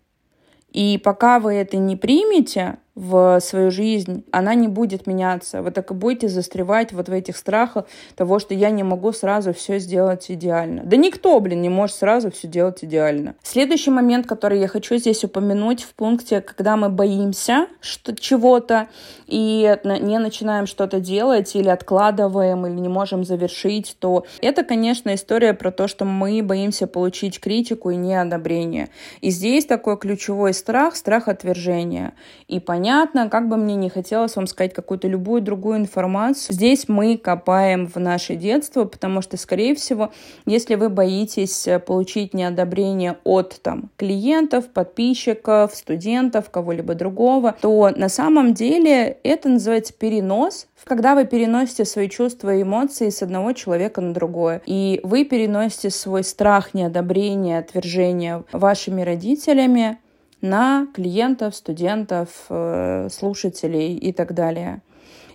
И 0.71 0.99
пока 0.99 1.39
вы 1.39 1.55
это 1.55 1.77
не 1.77 1.97
примете, 1.97 2.79
в 2.95 3.41
свою 3.41 3.71
жизнь, 3.71 4.25
она 4.33 4.55
не 4.55 4.69
будет 4.69 5.07
меняться. 5.07 5.63
Вы 5.63 5.71
так 5.71 5.91
и 5.91 5.95
будете 5.95 6.29
застревать 6.29 6.93
вот 6.93 7.09
в 7.09 7.13
этих 7.13 7.39
страхах 7.39 7.87
того, 8.17 8.39
что 8.39 8.53
я 8.53 8.71
не 8.71 8.83
могу 8.83 9.13
сразу 9.13 9.55
все 9.55 9.79
сделать 9.79 10.31
идеально. 10.31 10.83
Да 10.85 10.97
никто, 10.99 11.41
блин, 11.41 11.63
не 11.63 11.71
может 11.71 11.97
сразу 11.97 12.31
все 12.31 12.49
делать 12.49 12.85
идеально. 12.85 13.35
Следующий 13.43 13.91
момент, 13.91 14.27
который 14.27 14.61
я 14.61 14.69
хочу 14.69 14.97
здесь 14.97 15.25
упомянуть 15.25 15.83
в 15.83 15.95
пункте, 15.95 16.43
когда 16.43 16.77
мы 16.77 16.91
боимся 16.91 17.67
что 17.81 18.15
чего-то 18.15 18.89
и 19.27 19.77
не 19.85 20.19
начинаем 20.19 20.67
что-то 20.67 21.01
делать 21.01 21.57
или 21.57 21.69
откладываем, 21.69 22.67
или 22.67 22.75
не 22.75 22.89
можем 22.89 23.25
завершить, 23.25 23.97
то 23.99 24.25
это, 24.43 24.65
конечно, 24.65 25.15
история 25.15 25.55
про 25.55 25.71
то, 25.71 25.89
что 25.89 26.05
мы 26.05 26.43
боимся 26.43 26.87
получить 26.87 27.41
критику 27.41 27.91
и 27.91 27.97
неодобрение. 27.97 28.91
И 29.21 29.31
здесь 29.31 29.65
такой 29.65 29.99
ключевой 29.99 30.53
страх, 30.53 30.95
страх 30.95 31.29
отвержения. 31.29 32.13
И 32.49 32.61
понятно, 32.61 32.82
понятно, 32.83 33.29
как 33.29 33.49
бы 33.49 33.57
мне 33.57 33.77
не 33.77 33.89
хотелось 33.89 34.35
вам 34.35 34.49
сказать 34.49 34.75
какую-то 34.75 35.07
любую 35.07 35.41
другую 35.41 35.77
информацию. 35.77 36.53
Здесь 36.53 36.89
мы 36.89 37.17
копаем 37.17 37.87
в 37.87 37.95
наше 37.95 38.35
детство, 38.35 38.87
потому 38.87 39.23
что, 39.23 39.37
скорее 39.37 39.77
всего, 39.77 40.11
если 40.47 40.75
вы 40.75 40.89
боитесь 40.89 41.69
э, 41.69 41.79
получить 41.79 42.35
неодобрение 42.35 43.19
от 43.23 43.61
там, 43.63 43.91
клиентов, 43.97 44.67
подписчиков, 44.67 45.77
студентов, 45.77 46.51
кого-либо 46.51 46.95
другого, 46.95 47.55
то 47.61 47.93
на 47.95 48.09
самом 48.09 48.53
деле 48.53 49.17
это 49.23 49.49
называется 49.49 49.93
перенос 49.93 50.67
когда 50.85 51.15
вы 51.15 51.27
переносите 51.27 51.85
свои 51.85 52.09
чувства 52.09 52.57
и 52.57 52.63
эмоции 52.63 53.11
с 53.11 53.23
одного 53.23 53.53
человека 53.53 54.01
на 54.01 54.13
другое. 54.13 54.63
И 54.67 54.99
вы 55.05 55.25
переносите 55.25 55.91
свой 55.91 56.25
страх, 56.25 56.75
неодобрение, 56.75 57.61
отвержение 57.61 58.43
вашими 58.51 59.03
родителями 59.03 59.99
на 60.43 60.87
клиентов, 60.93 61.57
студентов, 61.57 62.29
э, 62.51 63.09
слушателей 63.11 63.97
и 63.97 64.13
так 64.13 64.35
далее. 64.35 64.83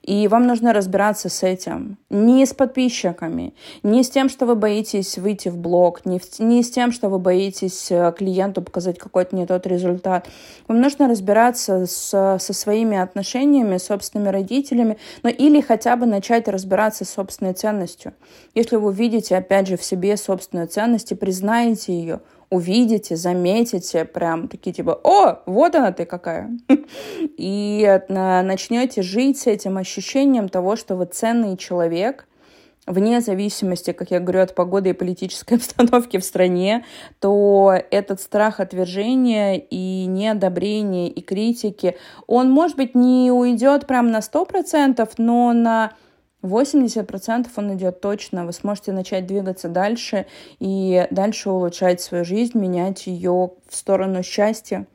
И 0.07 0.29
вам 0.29 0.47
нужно 0.47 0.71
разбираться 0.71 1.27
с 1.27 1.43
этим. 1.43 1.97
Не 2.09 2.45
с 2.45 2.53
подписчиками, 2.53 3.53
не 3.83 4.03
с 4.03 4.09
тем, 4.09 4.29
что 4.29 4.45
вы 4.45 4.55
боитесь 4.55 5.17
выйти 5.17 5.49
в 5.49 5.57
блог, 5.57 6.05
не, 6.05 6.17
в, 6.17 6.39
не 6.39 6.63
с 6.63 6.71
тем, 6.71 6.93
что 6.93 7.09
вы 7.09 7.19
боитесь 7.19 7.91
э, 7.91 8.13
клиенту 8.17 8.61
показать 8.61 8.97
какой-то 8.97 9.35
не 9.35 9.45
тот 9.45 9.67
результат. 9.67 10.29
Вам 10.69 10.79
нужно 10.79 11.09
разбираться 11.09 11.85
с, 11.85 12.37
со 12.39 12.53
своими 12.53 12.97
отношениями, 12.97 13.77
с 13.77 13.87
собственными 13.87 14.29
родителями, 14.29 14.97
ну 15.23 15.29
или 15.29 15.59
хотя 15.59 15.97
бы 15.97 16.05
начать 16.05 16.47
разбираться 16.47 17.03
с 17.03 17.09
собственной 17.09 17.51
ценностью. 17.51 18.13
Если 18.55 18.77
вы 18.77 18.93
видите, 18.93 19.35
опять 19.35 19.67
же, 19.67 19.75
в 19.75 19.83
себе 19.83 20.15
собственную 20.15 20.69
ценность 20.69 21.11
и 21.11 21.15
признаете 21.15 21.91
ее, 21.91 22.21
увидите, 22.49 23.15
заметите, 23.15 24.05
прям 24.05 24.47
такие 24.47 24.73
типа, 24.73 24.99
о, 25.03 25.41
вот 25.45 25.75
она 25.75 25.91
ты 25.91 26.05
какая. 26.05 26.51
И 27.37 28.01
начнете 28.09 29.01
жить 29.01 29.39
с 29.39 29.47
этим 29.47 29.77
ощущением 29.77 30.49
того, 30.49 30.75
что 30.75 30.95
вы 30.95 31.05
ценный 31.05 31.57
человек, 31.57 32.27
вне 32.85 33.19
зависимости, 33.19 33.91
как 33.91 34.11
я 34.11 34.19
говорю, 34.19 34.41
от 34.41 34.55
погоды 34.55 34.91
и 34.91 34.93
политической 34.93 35.53
обстановки 35.57 36.17
в 36.17 36.23
стране, 36.23 36.85
то 37.19 37.73
этот 37.91 38.21
страх 38.21 38.59
отвержения 38.59 39.55
и 39.55 40.05
неодобрения 40.05 41.09
и 41.09 41.21
критики, 41.21 41.97
он, 42.25 42.49
может 42.49 42.77
быть, 42.77 42.95
не 42.95 43.31
уйдет 43.31 43.85
прям 43.85 44.09
на 44.09 44.19
100%, 44.19 45.09
но 45.17 45.53
на 45.53 45.91
80% 46.47 47.47
он 47.55 47.75
идет 47.75 48.01
точно. 48.01 48.45
Вы 48.45 48.53
сможете 48.53 48.91
начать 48.91 49.25
двигаться 49.25 49.69
дальше 49.69 50.25
и 50.59 51.07
дальше 51.11 51.49
улучшать 51.49 52.01
свою 52.01 52.25
жизнь, 52.25 52.57
менять 52.57 53.07
ее 53.07 53.51
в 53.69 53.75
сторону 53.75 54.23
счастья, 54.23 54.85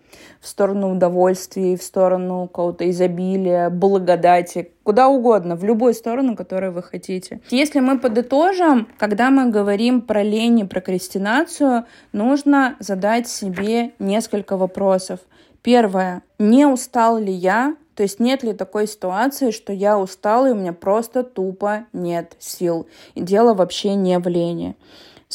в 0.40 0.46
сторону 0.48 0.92
удовольствия, 0.92 1.76
в 1.76 1.82
сторону 1.82 2.46
какого-то 2.46 2.88
изобилия, 2.90 3.70
благодати, 3.70 4.72
куда 4.82 5.08
угодно, 5.08 5.56
в 5.56 5.64
любую 5.64 5.94
сторону, 5.94 6.36
которую 6.36 6.72
вы 6.72 6.82
хотите. 6.82 7.40
Если 7.50 7.80
мы 7.80 7.98
подытожим, 7.98 8.88
когда 8.98 9.30
мы 9.30 9.50
говорим 9.50 10.00
про 10.02 10.22
лень 10.22 10.60
и 10.60 10.64
прокрастинацию, 10.64 11.84
нужно 12.12 12.76
задать 12.80 13.28
себе 13.28 13.92
несколько 13.98 14.56
вопросов. 14.56 15.20
Первое. 15.62 16.22
Не 16.38 16.66
устал 16.66 17.18
ли 17.18 17.32
я 17.32 17.76
то 17.94 18.02
есть 18.02 18.20
нет 18.20 18.42
ли 18.42 18.52
такой 18.52 18.86
ситуации, 18.86 19.50
что 19.50 19.72
я 19.72 19.98
устала 19.98 20.48
и 20.48 20.52
у 20.52 20.54
меня 20.54 20.72
просто 20.72 21.22
тупо 21.22 21.86
нет 21.92 22.36
сил. 22.38 22.86
И 23.14 23.20
дело 23.20 23.54
вообще 23.54 23.94
не 23.94 24.18
в 24.18 24.26
лени. 24.28 24.76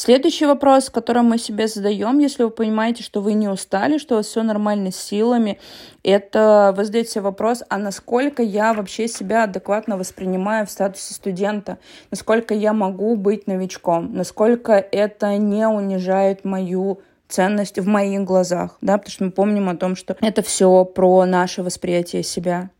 Следующий 0.00 0.46
вопрос, 0.46 0.90
который 0.90 1.22
мы 1.22 1.38
себе 1.38 1.66
задаем, 1.66 2.20
если 2.20 2.44
вы 2.44 2.50
понимаете, 2.50 3.02
что 3.02 3.20
вы 3.20 3.32
не 3.32 3.48
устали, 3.48 3.98
что 3.98 4.14
у 4.14 4.18
вас 4.18 4.26
все 4.26 4.44
нормально 4.44 4.92
с 4.92 4.96
силами, 4.96 5.58
это 6.04 6.72
вы 6.76 6.84
задаете 6.84 7.10
себе 7.10 7.22
вопрос, 7.22 7.64
а 7.68 7.78
насколько 7.78 8.40
я 8.40 8.74
вообще 8.74 9.08
себя 9.08 9.42
адекватно 9.42 9.96
воспринимаю 9.96 10.68
в 10.68 10.70
статусе 10.70 11.14
студента, 11.14 11.78
насколько 12.12 12.54
я 12.54 12.72
могу 12.72 13.16
быть 13.16 13.48
новичком, 13.48 14.14
насколько 14.14 14.74
это 14.74 15.36
не 15.36 15.66
унижает 15.66 16.44
мою 16.44 17.00
ценность 17.28 17.78
в 17.78 17.86
моих 17.86 18.24
глазах, 18.24 18.78
да, 18.80 18.98
потому 18.98 19.12
что 19.12 19.24
мы 19.24 19.30
помним 19.30 19.68
о 19.68 19.76
том, 19.76 19.96
что 19.96 20.16
это 20.20 20.42
все 20.42 20.84
про 20.84 21.24
наше 21.26 21.62
восприятие 21.62 22.22
себя. 22.22 22.70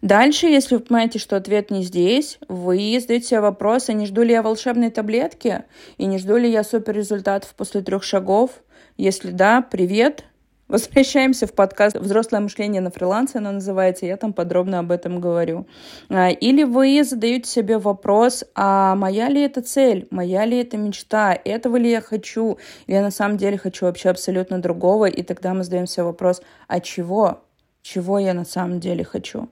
Дальше, 0.00 0.46
если 0.46 0.76
вы 0.76 0.80
понимаете, 0.80 1.18
что 1.18 1.36
ответ 1.36 1.70
не 1.70 1.82
здесь, 1.82 2.38
вы 2.48 2.98
задаете 3.00 3.26
себе 3.26 3.40
вопрос, 3.40 3.88
а 3.88 3.92
не 3.92 4.06
жду 4.06 4.22
ли 4.22 4.32
я 4.32 4.42
волшебной 4.42 4.90
таблетки, 4.90 5.64
и 5.96 6.06
не 6.06 6.18
жду 6.18 6.36
ли 6.36 6.50
я 6.50 6.62
супер 6.62 6.94
результатов 6.94 7.52
после 7.56 7.82
трех 7.82 8.04
шагов. 8.04 8.62
Если 8.96 9.30
да, 9.30 9.60
привет, 9.62 10.24
Возвращаемся 10.68 11.46
в 11.46 11.54
подкаст 11.54 11.96
«Взрослое 11.96 12.40
мышление 12.40 12.82
на 12.82 12.90
фрилансе», 12.90 13.38
оно 13.38 13.52
называется, 13.52 14.04
я 14.04 14.18
там 14.18 14.34
подробно 14.34 14.80
об 14.80 14.92
этом 14.92 15.18
говорю. 15.18 15.66
А, 16.10 16.28
или 16.28 16.62
вы 16.62 17.02
задаете 17.02 17.48
себе 17.48 17.78
вопрос, 17.78 18.44
а 18.54 18.94
моя 18.94 19.30
ли 19.30 19.40
это 19.40 19.62
цель, 19.62 20.06
моя 20.10 20.44
ли 20.44 20.58
это 20.58 20.76
мечта, 20.76 21.32
этого 21.32 21.76
ли 21.76 21.90
я 21.90 22.02
хочу, 22.02 22.58
или 22.86 22.96
я 22.96 23.00
на 23.02 23.10
самом 23.10 23.38
деле 23.38 23.56
хочу 23.56 23.86
вообще 23.86 24.10
абсолютно 24.10 24.60
другого, 24.60 25.06
и 25.06 25.22
тогда 25.22 25.54
мы 25.54 25.64
задаем 25.64 25.86
себе 25.86 26.02
вопрос, 26.02 26.42
а 26.66 26.80
чего, 26.80 27.40
чего 27.80 28.18
я 28.18 28.34
на 28.34 28.44
самом 28.44 28.78
деле 28.78 29.04
хочу. 29.04 29.48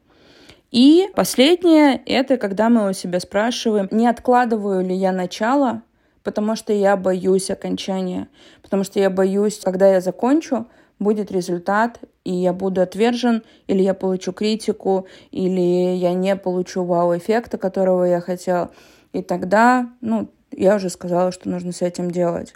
И 0.71 1.09
последнее, 1.15 1.99
это 2.05 2.37
когда 2.37 2.69
мы 2.69 2.91
у 2.91 2.93
себя 2.93 3.21
спрашиваем, 3.21 3.89
не 3.91 4.07
откладываю 4.07 4.87
ли 4.87 4.95
я 4.95 5.13
начало, 5.13 5.81
потому 6.23 6.57
что 6.57 6.75
я 6.75 6.95
боюсь 6.95 7.51
окончания, 7.51 8.29
потому 8.61 8.85
что 8.85 9.01
я 9.01 9.09
боюсь, 9.09 9.61
когда 9.61 9.89
я 9.89 10.03
закончу, 10.03 10.67
будет 10.99 11.31
результат, 11.31 12.01
и 12.25 12.33
я 12.33 12.53
буду 12.53 12.81
отвержен, 12.81 13.43
или 13.67 13.83
я 13.83 13.95
получу 13.95 14.33
критику, 14.33 15.07
или 15.31 15.95
я 15.97 16.13
не 16.15 16.37
получу 16.37 16.85
вау-эффекта, 16.85 17.59
которого 17.59 18.05
я 18.05 18.21
хотел. 18.21 18.71
И 19.13 19.23
тогда, 19.23 19.91
ну, 20.01 20.29
я 20.53 20.77
уже 20.77 20.91
сказала, 20.91 21.33
что 21.33 21.49
нужно 21.49 21.73
с 21.73 21.83
этим 21.83 22.11
делать. 22.11 22.55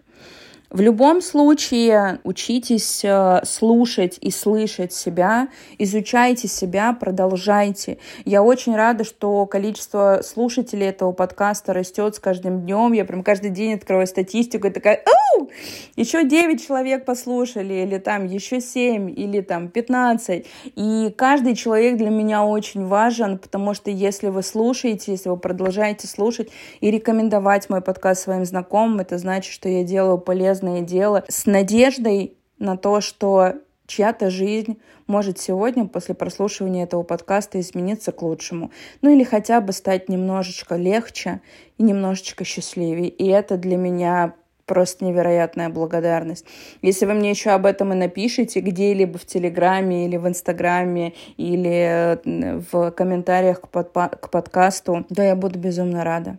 В 0.71 0.81
любом 0.81 1.21
случае 1.21 2.21
учитесь 2.23 3.01
э, 3.03 3.41
слушать 3.45 4.19
и 4.21 4.31
слышать 4.31 4.93
себя, 4.93 5.49
изучайте 5.79 6.47
себя, 6.47 6.93
продолжайте. 6.93 7.99
Я 8.25 8.45
очень 8.45 8.77
рада, 8.77 9.03
что 9.03 9.47
количество 9.47 10.21
слушателей 10.23 10.87
этого 10.87 11.11
подкаста 11.11 11.73
растет 11.73 12.15
с 12.15 12.21
каждым 12.21 12.61
днем. 12.61 12.93
Я 12.93 13.05
прям 13.05 13.25
каждый 13.25 13.51
день 13.51 13.75
открываю 13.75 14.07
статистику 14.07 14.69
и 14.69 14.71
такая, 14.71 15.03
Оу! 15.07 15.51
еще 15.97 16.25
9 16.25 16.65
человек 16.65 17.05
послушали, 17.05 17.75
или 17.75 17.99
там 17.99 18.27
еще 18.27 18.61
7, 18.61 19.11
или 19.11 19.41
там 19.41 19.71
15. 19.71 20.47
И 20.77 21.15
каждый 21.17 21.57
человек 21.57 21.97
для 21.97 22.11
меня 22.11 22.45
очень 22.45 22.87
важен, 22.87 23.39
потому 23.39 23.75
что 23.75 23.91
если 23.91 24.29
вы 24.29 24.45
слушаете, 24.45 25.11
если 25.11 25.31
вы 25.31 25.37
продолжаете 25.37 26.07
слушать 26.07 26.49
и 26.81 26.93
рекомендовать 26.93 27.69
мой 27.69 27.81
подкаст 27.81 28.23
своим 28.23 28.45
знакомым, 28.45 29.01
это 29.01 29.19
значит, 29.19 29.53
что 29.53 29.69
я 29.69 29.83
делаю 29.83 30.19
полезное 30.19 30.60
полезное 30.61 30.83
дело 30.83 31.25
с 31.29 31.47
надеждой 31.47 32.37
на 32.59 32.77
то, 32.77 33.01
что 33.01 33.55
чья-то 33.87 34.31
жизнь 34.31 34.79
может 35.07 35.39
сегодня 35.39 35.87
после 35.87 36.15
прослушивания 36.15 36.85
этого 36.85 37.03
подкаста 37.03 37.59
измениться 37.59 38.13
к 38.13 38.23
лучшему. 38.23 38.71
Ну 39.03 39.11
или 39.11 39.25
хотя 39.25 39.61
бы 39.61 39.73
стать 39.73 40.09
немножечко 40.09 40.77
легче 40.77 41.41
и 41.79 41.83
немножечко 41.83 42.45
счастливее. 42.45 43.09
И 43.09 43.27
это 43.27 43.57
для 43.57 43.77
меня 43.77 44.35
просто 44.71 45.05
невероятная 45.05 45.69
благодарность. 45.69 46.47
Если 46.81 47.05
вы 47.05 47.15
мне 47.15 47.31
еще 47.31 47.51
об 47.51 47.67
этом 47.67 47.93
и 47.93 47.97
напишите 47.97 48.61
где-либо 48.61 49.19
в 49.19 49.27
Телеграме 49.27 50.07
или 50.07 50.17
в 50.17 50.29
Инстаграме 50.29 51.15
или 51.37 52.21
э, 52.25 52.61
в 52.71 52.93
комментариях 52.93 53.63
к, 53.63 53.69
под, 53.69 53.91
к 53.93 54.31
подкасту, 54.31 55.05
то 55.13 55.23
я 55.23 55.35
буду 55.35 55.59
безумно 55.59 56.05
рада. 56.05 56.39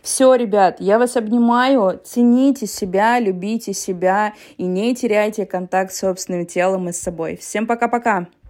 Все, 0.00 0.32
ребят, 0.36 0.76
я 0.78 1.00
вас 1.00 1.16
обнимаю. 1.16 2.00
Цените 2.04 2.68
себя, 2.68 3.18
любите 3.18 3.72
себя 3.72 4.32
и 4.58 4.64
не 4.64 4.94
теряйте 4.94 5.44
контакт 5.44 5.92
с 5.92 5.98
собственным 5.98 6.46
телом 6.46 6.88
и 6.88 6.92
с 6.92 7.00
собой. 7.00 7.36
Всем 7.36 7.66
пока-пока! 7.66 8.28